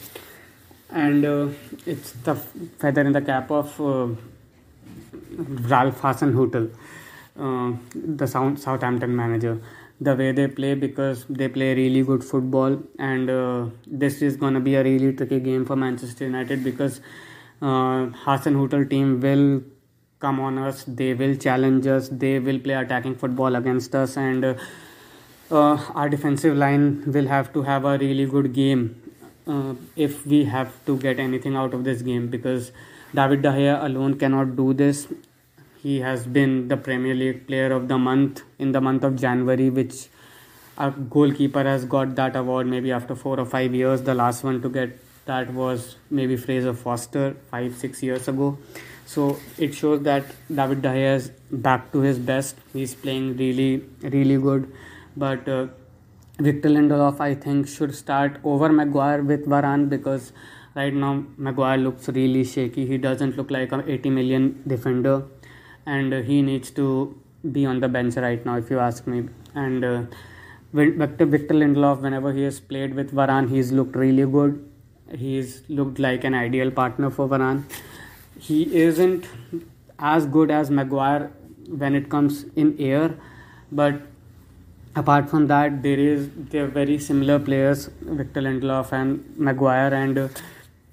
and 0.89 1.25
uh, 1.25 1.47
it's 1.85 2.13
the 2.29 2.35
feather 2.85 3.01
in 3.01 3.13
the 3.19 3.21
cap 3.21 3.51
of 3.59 3.79
uh, 3.79 4.07
Ralph 5.73 6.01
Hasenhüttl, 6.01 6.71
uh, 7.39 7.71
the 8.17 8.27
South 8.27 8.59
Southampton 8.59 9.15
manager. 9.15 9.61
The 10.05 10.15
way 10.19 10.31
they 10.31 10.47
play 10.47 10.73
because 10.73 11.25
they 11.29 11.47
play 11.55 11.75
really 11.75 12.01
good 12.03 12.23
football, 12.23 12.77
and 13.07 13.29
uh, 13.29 13.65
this 13.85 14.23
is 14.29 14.35
gonna 14.45 14.59
be 14.59 14.73
a 14.75 14.83
really 14.83 15.13
tricky 15.13 15.39
game 15.39 15.65
for 15.65 15.75
Manchester 15.75 16.25
United 16.25 16.63
because 16.63 17.01
uh, 17.61 18.07
Hasenhüttl 18.23 18.89
team 18.89 19.19
will 19.27 19.61
come 20.21 20.39
on 20.39 20.57
us, 20.57 20.83
they 20.87 21.13
will 21.13 21.35
challenge 21.35 21.87
us, 21.87 22.09
they 22.09 22.39
will 22.39 22.59
play 22.59 22.75
attacking 22.75 23.15
football 23.15 23.55
against 23.55 23.95
us, 23.95 24.17
and 24.17 24.45
uh, 24.45 24.55
our 25.51 26.07
defensive 26.09 26.55
line 26.55 27.03
will 27.11 27.27
have 27.27 27.51
to 27.53 27.63
have 27.63 27.83
a 27.85 27.97
really 27.97 28.25
good 28.25 28.53
game 28.53 29.01
uh, 29.47 29.73
if 29.95 30.25
we 30.25 30.45
have 30.45 30.73
to 30.85 30.97
get 30.97 31.19
anything 31.19 31.55
out 31.55 31.73
of 31.73 31.83
this 31.83 32.01
game 32.01 32.27
because 32.27 32.71
David 33.13 33.41
Gea 33.41 33.83
alone 33.83 34.17
cannot 34.17 34.55
do 34.55 34.73
this. 34.73 35.07
He 35.81 35.99
has 35.99 36.25
been 36.27 36.67
the 36.67 36.77
Premier 36.77 37.15
League 37.15 37.47
Player 37.47 37.71
of 37.73 37.87
the 37.87 37.97
Month 37.97 38.43
in 38.59 38.71
the 38.71 38.79
month 38.79 39.03
of 39.03 39.15
January, 39.15 39.69
which 39.69 40.07
a 40.77 40.91
goalkeeper 40.91 41.63
has 41.63 41.85
got 41.85 42.15
that 42.15 42.35
award 42.35 42.67
maybe 42.67 42.91
after 42.91 43.15
four 43.15 43.39
or 43.39 43.45
five 43.45 43.73
years. 43.73 44.03
The 44.03 44.13
last 44.13 44.43
one 44.43 44.61
to 44.61 44.69
get 44.69 44.97
that 45.25 45.51
was 45.53 45.95
maybe 46.09 46.37
Fraser 46.37 46.73
Forster 46.73 47.35
five 47.49 47.75
six 47.75 48.03
years 48.03 48.27
ago. 48.27 48.57
So 49.11 49.39
it 49.57 49.75
shows 49.75 50.01
that 50.03 50.25
David 50.53 50.81
De 50.81 50.89
Gea 50.89 51.15
is 51.15 51.31
back 51.51 51.91
to 51.93 51.99
his 51.99 52.17
best. 52.31 52.55
He's 52.73 52.95
playing 52.95 53.37
really 53.37 53.83
really 54.15 54.37
good 54.47 54.71
but 55.15 55.47
uh, 55.47 55.67
Victor 56.39 56.69
Lindelof 56.69 57.19
I 57.19 57.35
think 57.35 57.67
should 57.67 57.93
start 57.93 58.39
over 58.43 58.69
Maguire 58.69 59.21
with 59.21 59.45
Varane 59.45 59.89
because 59.89 60.31
right 60.75 60.93
now 60.93 61.23
Maguire 61.37 61.77
looks 61.77 62.07
really 62.09 62.43
shaky. 62.43 62.85
He 62.85 62.97
doesn't 62.97 63.37
look 63.37 63.51
like 63.51 63.71
an 63.71 63.83
80 63.87 64.09
million 64.09 64.63
defender, 64.65 65.23
and 65.85 66.13
uh, 66.13 66.21
he 66.21 66.41
needs 66.41 66.71
to 66.71 67.19
be 67.51 67.65
on 67.65 67.79
the 67.79 67.89
bench 67.89 68.15
right 68.15 68.43
now 68.45 68.57
if 68.57 68.69
you 68.69 68.79
ask 68.79 69.07
me. 69.07 69.27
And 69.53 69.83
uh, 69.83 70.03
Victor 70.73 71.25
Victor 71.25 71.53
Lindelof, 71.53 72.01
whenever 72.01 72.31
he 72.31 72.43
has 72.43 72.59
played 72.59 72.95
with 72.95 73.13
Varane, 73.13 73.49
he's 73.49 73.71
looked 73.71 73.95
really 73.95 74.25
good. 74.25 74.67
He's 75.13 75.63
looked 75.67 75.99
like 75.99 76.23
an 76.23 76.33
ideal 76.33 76.71
partner 76.71 77.09
for 77.09 77.27
Varane. 77.27 77.65
He 78.41 78.75
isn't 78.75 79.25
as 79.99 80.25
good 80.25 80.51
as 80.51 80.71
Maguire 80.71 81.31
when 81.67 81.95
it 81.95 82.09
comes 82.09 82.45
in 82.55 82.75
air, 82.79 83.15
but 83.71 84.01
apart 84.95 85.29
from 85.29 85.47
that 85.47 85.81
there 85.83 85.99
is 85.99 86.29
they're 86.53 86.67
very 86.67 86.97
similar 86.99 87.39
players 87.39 87.89
Victor 88.01 88.41
Lindelof 88.41 88.91
and 88.91 89.23
Maguire 89.37 89.93
and 89.93 90.17
uh, 90.17 90.27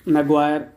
Maguire 0.06 0.68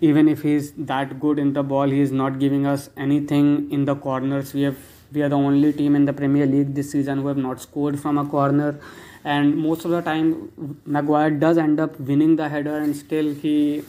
even 0.00 0.28
if 0.28 0.42
he's 0.42 0.72
that 0.72 1.20
good 1.20 1.38
in 1.38 1.52
the 1.52 1.62
ball 1.62 1.88
he 1.88 2.00
is 2.00 2.10
not 2.10 2.40
giving 2.40 2.66
us 2.66 2.90
anything 2.96 3.70
in 3.70 3.84
the 3.84 3.94
corners. 3.94 4.54
We 4.54 4.62
have 4.62 4.78
we 5.12 5.22
are 5.22 5.28
the 5.28 5.36
only 5.36 5.72
team 5.72 5.94
in 5.96 6.04
the 6.04 6.12
Premier 6.12 6.46
League 6.46 6.74
this 6.74 6.90
season 6.90 7.18
who 7.18 7.28
have 7.28 7.36
not 7.36 7.60
scored 7.60 7.98
from 7.98 8.18
a 8.18 8.24
corner. 8.26 8.78
And 9.24 9.56
most 9.56 9.84
of 9.84 9.90
the 9.90 10.00
time 10.02 10.80
Maguire 10.86 11.30
does 11.30 11.58
end 11.58 11.80
up 11.80 11.98
winning 12.00 12.36
the 12.36 12.48
header 12.48 12.76
and 12.78 12.96
still 12.96 13.34
he 13.34 13.84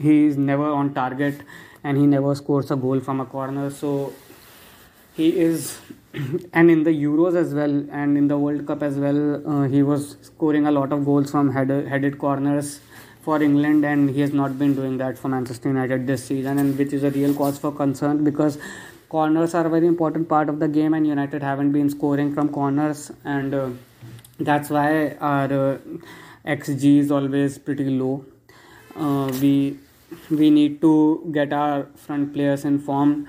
he 0.00 0.26
is 0.26 0.36
never 0.36 0.70
on 0.70 0.94
target 0.94 1.40
and 1.84 1.96
he 1.96 2.06
never 2.06 2.34
scores 2.34 2.70
a 2.70 2.76
goal 2.76 3.00
from 3.00 3.20
a 3.20 3.26
corner 3.26 3.70
so 3.70 4.12
he 5.14 5.28
is 5.40 5.78
and 6.54 6.70
in 6.70 6.84
the 6.84 6.90
Euros 6.90 7.36
as 7.36 7.54
well 7.54 7.74
and 7.90 8.16
in 8.16 8.28
the 8.28 8.38
World 8.38 8.66
Cup 8.66 8.82
as 8.82 8.96
well, 8.96 9.20
uh, 9.46 9.68
he 9.68 9.82
was 9.82 10.16
scoring 10.22 10.66
a 10.66 10.70
lot 10.70 10.92
of 10.92 11.04
goals 11.04 11.30
from 11.30 11.52
headed, 11.52 11.86
headed 11.86 12.18
corners 12.18 12.80
for 13.22 13.42
England, 13.42 13.84
and 13.84 14.08
he 14.10 14.20
has 14.20 14.32
not 14.32 14.58
been 14.58 14.74
doing 14.74 14.96
that 14.98 15.18
for 15.18 15.28
Manchester 15.28 15.68
United 15.68 16.06
this 16.06 16.24
season, 16.24 16.58
and 16.58 16.78
which 16.78 16.92
is 16.92 17.04
a 17.04 17.10
real 17.10 17.34
cause 17.34 17.58
for 17.58 17.72
concern 17.72 18.24
because 18.24 18.58
corners 19.10 19.54
are 19.54 19.66
a 19.66 19.70
very 19.70 19.86
important 19.86 20.28
part 20.28 20.48
of 20.48 20.60
the 20.60 20.68
game, 20.68 20.94
and 20.94 21.06
United 21.06 21.42
haven't 21.42 21.72
been 21.72 21.90
scoring 21.90 22.32
from 22.32 22.48
corners, 22.48 23.10
and 23.24 23.54
uh, 23.54 23.68
that's 24.40 24.70
why 24.70 25.10
our 25.20 25.72
uh, 25.72 25.78
xG 26.46 27.00
is 27.00 27.10
always 27.10 27.58
pretty 27.58 27.90
low. 27.90 28.24
Uh, 28.96 29.30
we 29.40 29.78
we 30.30 30.50
need 30.50 30.80
to 30.80 31.28
get 31.32 31.52
our 31.52 31.86
front 31.96 32.32
players 32.32 32.64
in 32.64 32.78
form 32.78 33.26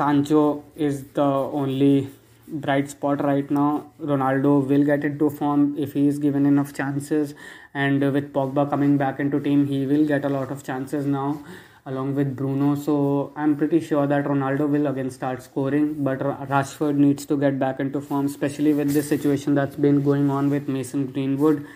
Sancho 0.00 0.64
is 0.76 1.04
the 1.14 1.30
only 1.60 2.08
bright 2.48 2.90
spot 2.90 3.22
right 3.22 3.50
now. 3.50 3.90
Ronaldo 4.00 4.66
will 4.66 4.84
get 4.84 5.04
into 5.04 5.30
form 5.30 5.74
if 5.76 5.94
he 5.94 6.06
is 6.08 6.18
given 6.18 6.46
enough 6.46 6.72
chances, 6.72 7.34
and 7.74 8.00
with 8.00 8.32
Pogba 8.32 8.68
coming 8.70 8.96
back 8.96 9.18
into 9.20 9.40
team, 9.40 9.66
he 9.66 9.86
will 9.86 10.06
get 10.06 10.24
a 10.24 10.28
lot 10.28 10.50
of 10.50 10.62
chances 10.62 11.06
now 11.06 11.44
along 11.86 12.14
with 12.14 12.36
Bruno. 12.36 12.74
So 12.76 13.32
I'm 13.34 13.56
pretty 13.56 13.80
sure 13.80 14.06
that 14.06 14.24
Ronaldo 14.24 14.68
will 14.68 14.86
again 14.86 15.10
start 15.10 15.42
scoring, 15.42 16.04
but 16.04 16.20
Rashford 16.20 16.96
needs 16.96 17.26
to 17.26 17.36
get 17.36 17.58
back 17.58 17.80
into 17.80 18.00
form, 18.00 18.26
especially 18.26 18.74
with 18.74 18.92
this 18.92 19.08
situation 19.08 19.54
that's 19.54 19.76
been 19.76 20.02
going 20.02 20.30
on 20.30 20.50
with 20.50 20.68
Mason 20.68 21.06
Greenwood. 21.06 21.66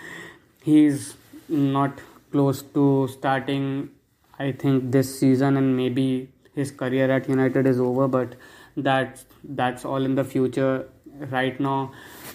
He's 0.63 1.15
not 1.49 2.01
close 2.35 2.63
to 2.77 2.85
starting, 3.13 3.91
I 4.39 4.51
think, 4.65 4.91
this 4.97 5.19
season, 5.21 5.57
and 5.57 5.77
maybe 5.77 6.07
his 6.55 6.73
career 6.83 7.11
at 7.17 7.29
United 7.29 7.67
is 7.73 7.79
over, 7.79 8.09
but 8.09 8.35
that 8.77 9.25
that's 9.61 9.85
all 9.85 10.05
in 10.11 10.17
the 10.21 10.25
future. 10.25 10.89
Right 11.35 11.61
now, 11.61 11.93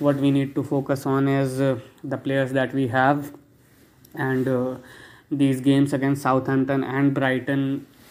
what 0.08 0.22
we 0.26 0.32
need 0.32 0.56
to 0.56 0.64
focus 0.64 1.06
on 1.06 1.28
is 1.28 1.60
uh, 1.60 1.80
the 2.16 2.18
players 2.18 2.54
that 2.60 2.74
we 2.74 2.88
have, 2.96 3.34
and 4.16 4.48
uh, 4.48 4.76
these 5.44 5.60
games 5.70 5.92
against 5.98 6.22
Southampton 6.22 6.86
and 7.00 7.14
Brighton 7.14 7.66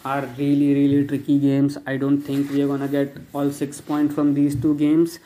are 0.05 0.21
really 0.37 0.73
really 0.75 1.07
tricky 1.07 1.39
games. 1.39 1.79
I 1.93 1.97
don't 1.97 2.21
think 2.21 2.51
we 2.51 2.61
are 2.61 2.67
gonna 2.67 2.87
get 2.87 3.17
all 3.33 3.51
six 3.51 3.81
points 3.81 4.13
from 4.19 4.33
these 4.35 4.61
two 4.67 4.75
games. 4.75 5.19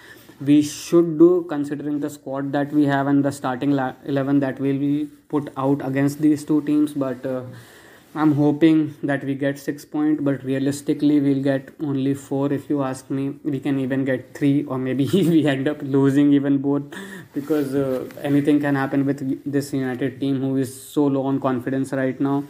We 0.45 0.61
should 0.61 1.17
do 1.17 1.45
considering 1.49 1.99
the 1.99 2.09
squad 2.09 2.51
that 2.53 2.71
we 2.71 2.85
have 2.85 3.07
and 3.07 3.23
the 3.23 3.31
starting 3.31 3.71
la- 3.71 3.93
eleven 4.05 4.39
that 4.41 4.59
will 4.59 4.77
be 4.77 5.09
put 5.29 5.51
out 5.57 5.85
against 5.85 6.21
these 6.21 6.43
two 6.45 6.61
teams, 6.63 6.93
but. 6.93 7.25
Uh, 7.25 7.43
I'm 8.15 8.33
hoping 8.35 8.93
that 9.01 9.23
we 9.23 9.33
get 9.33 9.57
six 9.57 9.85
point, 9.85 10.23
but 10.23 10.43
realistically 10.43 11.19
we'll 11.19 11.41
get 11.41 11.69
only 11.81 12.13
four. 12.13 12.53
If 12.53 12.69
you 12.69 12.83
ask 12.83 13.09
me, 13.09 13.29
we 13.43 13.59
can 13.59 13.79
even 13.79 14.05
get 14.05 14.35
three, 14.35 14.65
or 14.65 14.77
maybe 14.77 15.05
we 15.13 15.47
end 15.47 15.67
up 15.67 15.79
losing 15.81 16.31
even 16.33 16.59
both, 16.59 16.83
because 17.33 17.73
uh, 17.73 18.07
anything 18.21 18.59
can 18.59 18.75
happen 18.75 19.07
with 19.07 19.51
this 19.51 19.73
United 19.73 20.19
team 20.19 20.39
who 20.41 20.57
is 20.57 20.69
so 20.91 21.07
low 21.07 21.25
on 21.25 21.39
confidence 21.39 21.91
right 21.91 22.21
now. 22.21 22.43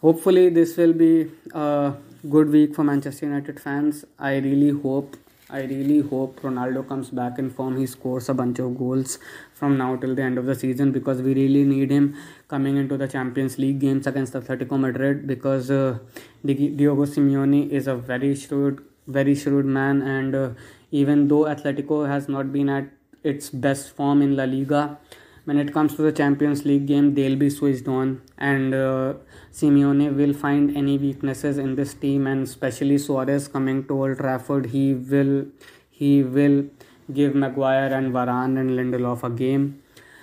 Hopefully, 0.00 0.48
this 0.48 0.76
will 0.76 0.92
be 0.92 1.28
a 1.52 1.94
good 2.30 2.50
week 2.50 2.76
for 2.76 2.84
Manchester 2.84 3.26
United 3.26 3.58
fans. 3.58 4.04
I 4.16 4.36
really 4.36 4.70
hope 4.70 5.16
I 5.52 5.64
really 5.64 6.00
hope 6.00 6.40
Ronaldo 6.40 6.88
comes 6.88 7.10
back 7.10 7.38
in 7.38 7.50
form. 7.50 7.76
He 7.76 7.86
scores 7.86 8.30
a 8.30 8.34
bunch 8.34 8.58
of 8.58 8.78
goals 8.78 9.18
from 9.52 9.76
now 9.76 9.96
till 9.96 10.14
the 10.14 10.22
end 10.22 10.38
of 10.38 10.46
the 10.46 10.54
season 10.54 10.92
because 10.92 11.20
we 11.20 11.34
really 11.34 11.64
need 11.64 11.90
him 11.90 12.16
coming 12.48 12.78
into 12.78 12.96
the 12.96 13.06
Champions 13.06 13.58
League 13.58 13.78
games 13.78 14.06
against 14.06 14.32
Atletico 14.32 14.80
Madrid 14.80 15.26
because 15.26 15.70
uh, 15.70 15.98
Diego 16.46 17.04
Simeone 17.04 17.68
is 17.70 17.86
a 17.86 17.94
very 17.94 18.34
shrewd, 18.34 18.82
very 19.06 19.34
shrewd 19.34 19.66
man, 19.66 20.00
and 20.00 20.34
uh, 20.34 20.50
even 20.90 21.28
though 21.28 21.44
Atletico 21.44 22.08
has 22.08 22.30
not 22.30 22.50
been 22.50 22.70
at 22.70 22.88
its 23.22 23.50
best 23.50 23.90
form 23.90 24.22
in 24.22 24.34
La 24.34 24.44
Liga, 24.44 24.98
when 25.44 25.58
it 25.58 25.72
comes 25.72 25.94
to 25.96 26.02
the 26.02 26.12
Champions 26.12 26.64
League 26.64 26.86
game, 26.86 27.14
they'll 27.14 27.36
be 27.36 27.50
switched 27.50 27.88
on, 27.88 28.22
and 28.38 28.74
uh, 28.74 29.14
Simeone 29.52 30.14
will 30.16 30.32
find 30.32 30.76
any 30.76 30.98
weaknesses 30.98 31.58
in 31.58 31.74
this 31.74 31.94
team, 31.94 32.26
and 32.26 32.44
especially 32.44 32.98
Suarez 32.98 33.48
coming 33.48 33.84
to 33.86 34.02
Old 34.04 34.18
Trafford, 34.18 34.66
he 34.66 34.94
will 34.94 35.46
he 35.90 36.22
will 36.22 36.64
give 37.12 37.34
Maguire 37.34 37.92
and 37.92 38.12
Varane 38.12 38.58
and 38.58 38.70
Lindelof 38.70 39.24
a 39.24 39.30
game. 39.30 39.82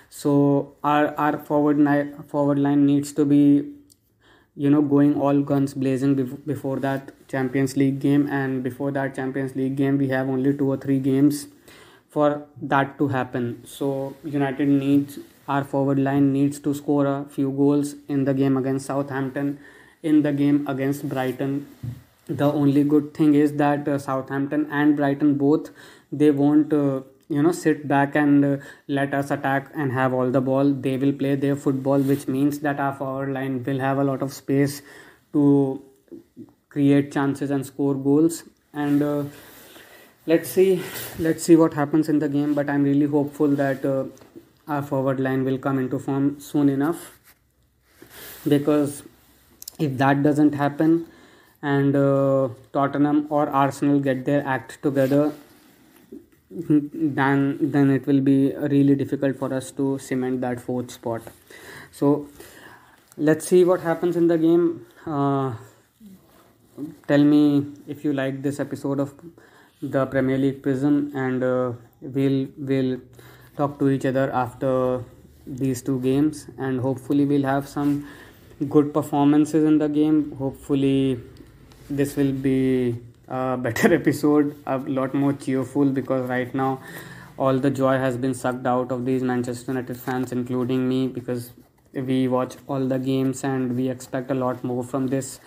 So 0.09 0.75
our 0.83 1.13
our 1.15 1.37
forward 1.37 1.79
line 1.79 2.23
forward 2.23 2.57
line 2.57 2.85
needs 2.85 3.11
to 3.13 3.25
be, 3.25 3.43
you 4.55 4.69
know, 4.69 4.81
going 4.81 5.19
all 5.19 5.41
guns 5.41 5.73
blazing 5.73 6.15
before 6.45 6.79
that 6.79 7.11
Champions 7.27 7.75
League 7.75 7.99
game, 7.99 8.27
and 8.27 8.63
before 8.63 8.91
that 8.91 9.15
Champions 9.15 9.55
League 9.55 9.75
game, 9.75 9.97
we 9.97 10.07
have 10.09 10.29
only 10.29 10.53
two 10.53 10.69
or 10.69 10.77
three 10.77 10.99
games 10.99 11.47
for 12.09 12.45
that 12.61 12.97
to 12.97 13.07
happen. 13.07 13.61
So 13.65 14.15
United 14.23 14.67
needs 14.67 15.19
our 15.47 15.63
forward 15.63 15.99
line 15.99 16.31
needs 16.31 16.59
to 16.59 16.73
score 16.75 17.05
a 17.07 17.25
few 17.35 17.51
goals 17.51 17.95
in 18.07 18.25
the 18.25 18.33
game 18.35 18.55
against 18.55 18.85
Southampton, 18.85 19.59
in 20.03 20.21
the 20.21 20.31
game 20.31 20.67
against 20.67 21.09
Brighton. 21.09 21.67
The 22.27 22.51
only 22.51 22.83
good 22.83 23.15
thing 23.15 23.33
is 23.33 23.53
that 23.53 23.87
uh, 23.87 23.97
Southampton 23.97 24.67
and 24.71 24.95
Brighton 24.95 25.39
both 25.39 25.71
they 26.11 26.29
won't 26.29 26.71
uh, 26.71 27.01
you 27.29 27.41
know 27.41 27.51
sit 27.51 27.87
back 27.87 28.15
and 28.15 28.45
uh, 28.45 28.57
let 28.87 29.13
us 29.15 29.31
attack 29.31 29.71
and 29.75 29.91
have 29.91 30.13
all 30.13 30.29
the 30.29 30.41
ball. 30.41 30.71
They 30.71 30.97
will 30.97 31.13
play 31.13 31.33
their 31.35 31.55
football, 31.55 31.99
which 31.99 32.27
means 32.27 32.59
that 32.59 32.79
our 32.79 32.93
forward 32.93 33.33
line 33.33 33.63
will 33.63 33.79
have 33.79 33.97
a 33.97 34.03
lot 34.03 34.21
of 34.21 34.33
space 34.33 34.83
to 35.33 35.81
create 36.69 37.11
chances 37.11 37.49
and 37.49 37.65
score 37.65 37.95
goals 37.95 38.43
and 38.73 39.01
uh, 39.01 39.23
let's 40.29 40.49
see. 40.49 40.81
Let's 41.17 41.43
see 41.43 41.55
what 41.55 41.73
happens 41.73 42.09
in 42.13 42.19
the 42.23 42.29
game 42.29 42.53
but 42.53 42.69
i'm 42.69 42.83
really 42.83 43.07
hopeful 43.13 43.55
that 43.61 43.85
uh, 43.91 44.03
our 44.67 44.83
forward 44.89 45.19
line 45.27 45.43
will 45.43 45.57
come 45.67 45.79
into 45.83 45.99
form 46.07 46.39
soon 46.39 46.69
enough. 46.69 47.05
Because 48.47 49.03
if 49.79 49.97
that 49.97 50.21
doesn't 50.23 50.53
happen 50.53 51.07
and 51.61 51.95
uh, 51.95 52.49
Tottenham 52.73 53.25
or 53.29 53.49
Arsenal 53.49 53.99
get 53.99 54.25
their 54.25 54.45
act 54.45 54.77
together 54.83 55.31
then 56.51 57.57
then 57.73 57.91
it 57.95 58.07
will 58.11 58.21
be 58.21 58.37
really 58.75 58.95
difficult 59.01 59.37
for 59.41 59.53
us 59.53 59.71
to 59.79 59.89
cement 59.99 60.41
that 60.41 60.61
fourth 60.67 60.91
spot. 60.91 61.21
So 61.91 62.27
let's 63.17 63.47
see 63.47 63.63
what 63.63 63.81
happens 63.81 64.15
in 64.15 64.27
the 64.27 64.37
game. 64.37 64.85
Uh, 65.05 65.53
tell 67.07 67.23
me 67.35 67.43
if 67.87 68.03
you 68.05 68.13
like 68.13 68.41
this 68.41 68.59
episode 68.59 68.99
of 68.99 69.13
the 69.81 70.05
Premier 70.07 70.37
League 70.37 70.61
Prism, 70.61 71.11
and 71.15 71.43
uh, 71.43 71.71
we'll 72.01 72.47
we'll 72.57 72.99
talk 73.55 73.79
to 73.79 73.89
each 73.89 74.05
other 74.05 74.29
after 74.31 75.03
these 75.47 75.81
two 75.81 75.99
games, 76.01 76.47
and 76.57 76.79
hopefully 76.81 77.25
we'll 77.25 77.43
have 77.43 77.67
some 77.67 78.05
good 78.67 78.93
performances 78.93 79.63
in 79.63 79.77
the 79.77 79.87
game. 79.87 80.35
Hopefully, 80.37 81.19
this 81.89 82.15
will 82.17 82.33
be 82.33 82.99
a 83.27 83.57
better 83.61 83.93
episode, 83.93 84.55
a 84.65 84.77
lot 84.79 85.13
more 85.13 85.33
cheerful 85.33 85.85
because 85.85 86.27
right 86.29 86.53
now 86.53 86.81
all 87.37 87.57
the 87.57 87.71
joy 87.71 87.97
has 87.97 88.17
been 88.17 88.33
sucked 88.33 88.67
out 88.67 88.91
of 88.91 89.05
these 89.05 89.23
Manchester 89.23 89.71
United 89.71 89.97
fans, 89.97 90.33
including 90.33 90.89
me, 90.89 91.07
because 91.07 91.51
we 91.93 92.27
watch 92.27 92.55
all 92.67 92.85
the 92.85 92.99
games 92.99 93.45
and 93.45 93.77
we 93.77 93.89
expect 93.89 94.29
a 94.29 94.33
lot 94.33 94.61
more 94.61 94.83
from 94.83 95.07
this 95.07 95.39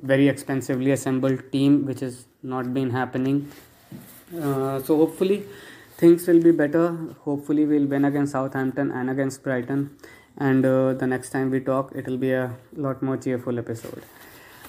very 0.00 0.28
expensively 0.28 0.92
assembled 0.92 1.50
team, 1.50 1.84
which 1.84 2.00
has 2.00 2.26
not 2.44 2.72
been 2.72 2.90
happening 2.90 3.50
uh, 4.40 4.82
so 4.82 4.96
hopefully 4.96 5.44
things 5.96 6.26
will 6.26 6.42
be 6.42 6.50
better. 6.50 6.96
Hopefully 7.24 7.64
we'll 7.66 7.86
win 7.86 8.04
against 8.04 8.32
Southampton 8.32 8.90
and 8.90 9.10
against 9.10 9.42
Brighton. 9.42 9.96
And 10.38 10.64
uh, 10.64 10.94
the 10.94 11.06
next 11.06 11.30
time 11.30 11.50
we 11.50 11.60
talk, 11.60 11.92
it 11.94 12.06
will 12.06 12.16
be 12.16 12.32
a 12.32 12.54
lot 12.74 13.02
more 13.02 13.16
cheerful 13.16 13.58
episode. 13.58 14.02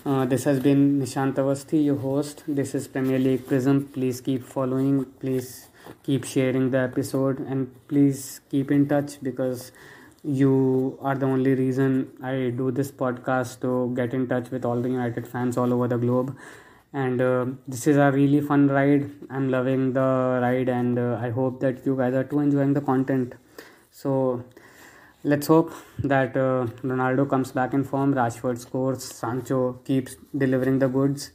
Uh, 0.05 0.25
this 0.25 0.43
has 0.43 0.59
been 0.59 0.99
Nishant 0.99 1.35
Avasthi, 1.35 1.85
your 1.85 1.95
host. 1.95 2.43
This 2.47 2.75
is 2.75 2.87
Premier 2.89 3.19
League 3.19 3.47
Prism. 3.47 3.87
Please 3.87 4.19
keep 4.19 4.43
following. 4.43 5.05
Please 5.21 5.67
keep 6.03 6.25
sharing 6.25 6.71
the 6.71 6.79
episode 6.79 7.39
and 7.39 7.73
please 7.87 8.41
keep 8.49 8.69
in 8.71 8.87
touch 8.87 9.21
because 9.21 9.71
you 10.23 10.97
are 11.01 11.15
the 11.15 11.25
only 11.25 11.53
reason 11.53 12.11
I 12.21 12.53
do 12.55 12.71
this 12.71 12.91
podcast 12.91 13.61
to 13.61 13.93
get 13.95 14.13
in 14.13 14.27
touch 14.27 14.49
with 14.51 14.65
all 14.65 14.81
the 14.81 14.89
United 14.89 15.27
fans 15.27 15.57
all 15.57 15.73
over 15.73 15.87
the 15.87 15.97
globe 15.97 16.35
and 16.93 17.21
uh, 17.21 17.45
this 17.67 17.87
is 17.87 17.97
a 17.97 18.11
really 18.11 18.39
fun 18.39 18.67
ride. 18.67 19.09
I'm 19.29 19.49
loving 19.49 19.93
the 19.93 20.39
ride 20.41 20.69
and 20.69 20.99
uh, 20.99 21.17
i 21.21 21.29
hope 21.29 21.59
that 21.61 21.85
you 21.85 21.95
guys 21.95 22.13
are 22.13 22.23
too 22.23 22.39
enjoying 22.39 22.73
the 22.73 22.81
content. 22.81 23.33
So 23.91 24.43
let's 25.23 25.47
hope 25.47 25.71
that 25.99 26.35
uh, 26.35 26.67
ronaldo 26.83 27.29
comes 27.29 27.51
back 27.51 27.73
in 27.73 27.83
form 27.83 28.13
rashford 28.13 28.59
scores 28.59 29.03
sancho 29.03 29.73
keeps 29.85 30.17
delivering 30.37 30.79
the 30.79 30.89
goods 30.89 31.31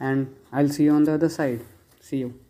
and 0.00 0.34
i'll 0.52 0.70
see 0.70 0.84
you 0.84 0.94
on 0.94 1.04
the 1.04 1.14
other 1.14 1.28
side. 1.28 1.60
See 2.00 2.18
you 2.18 2.45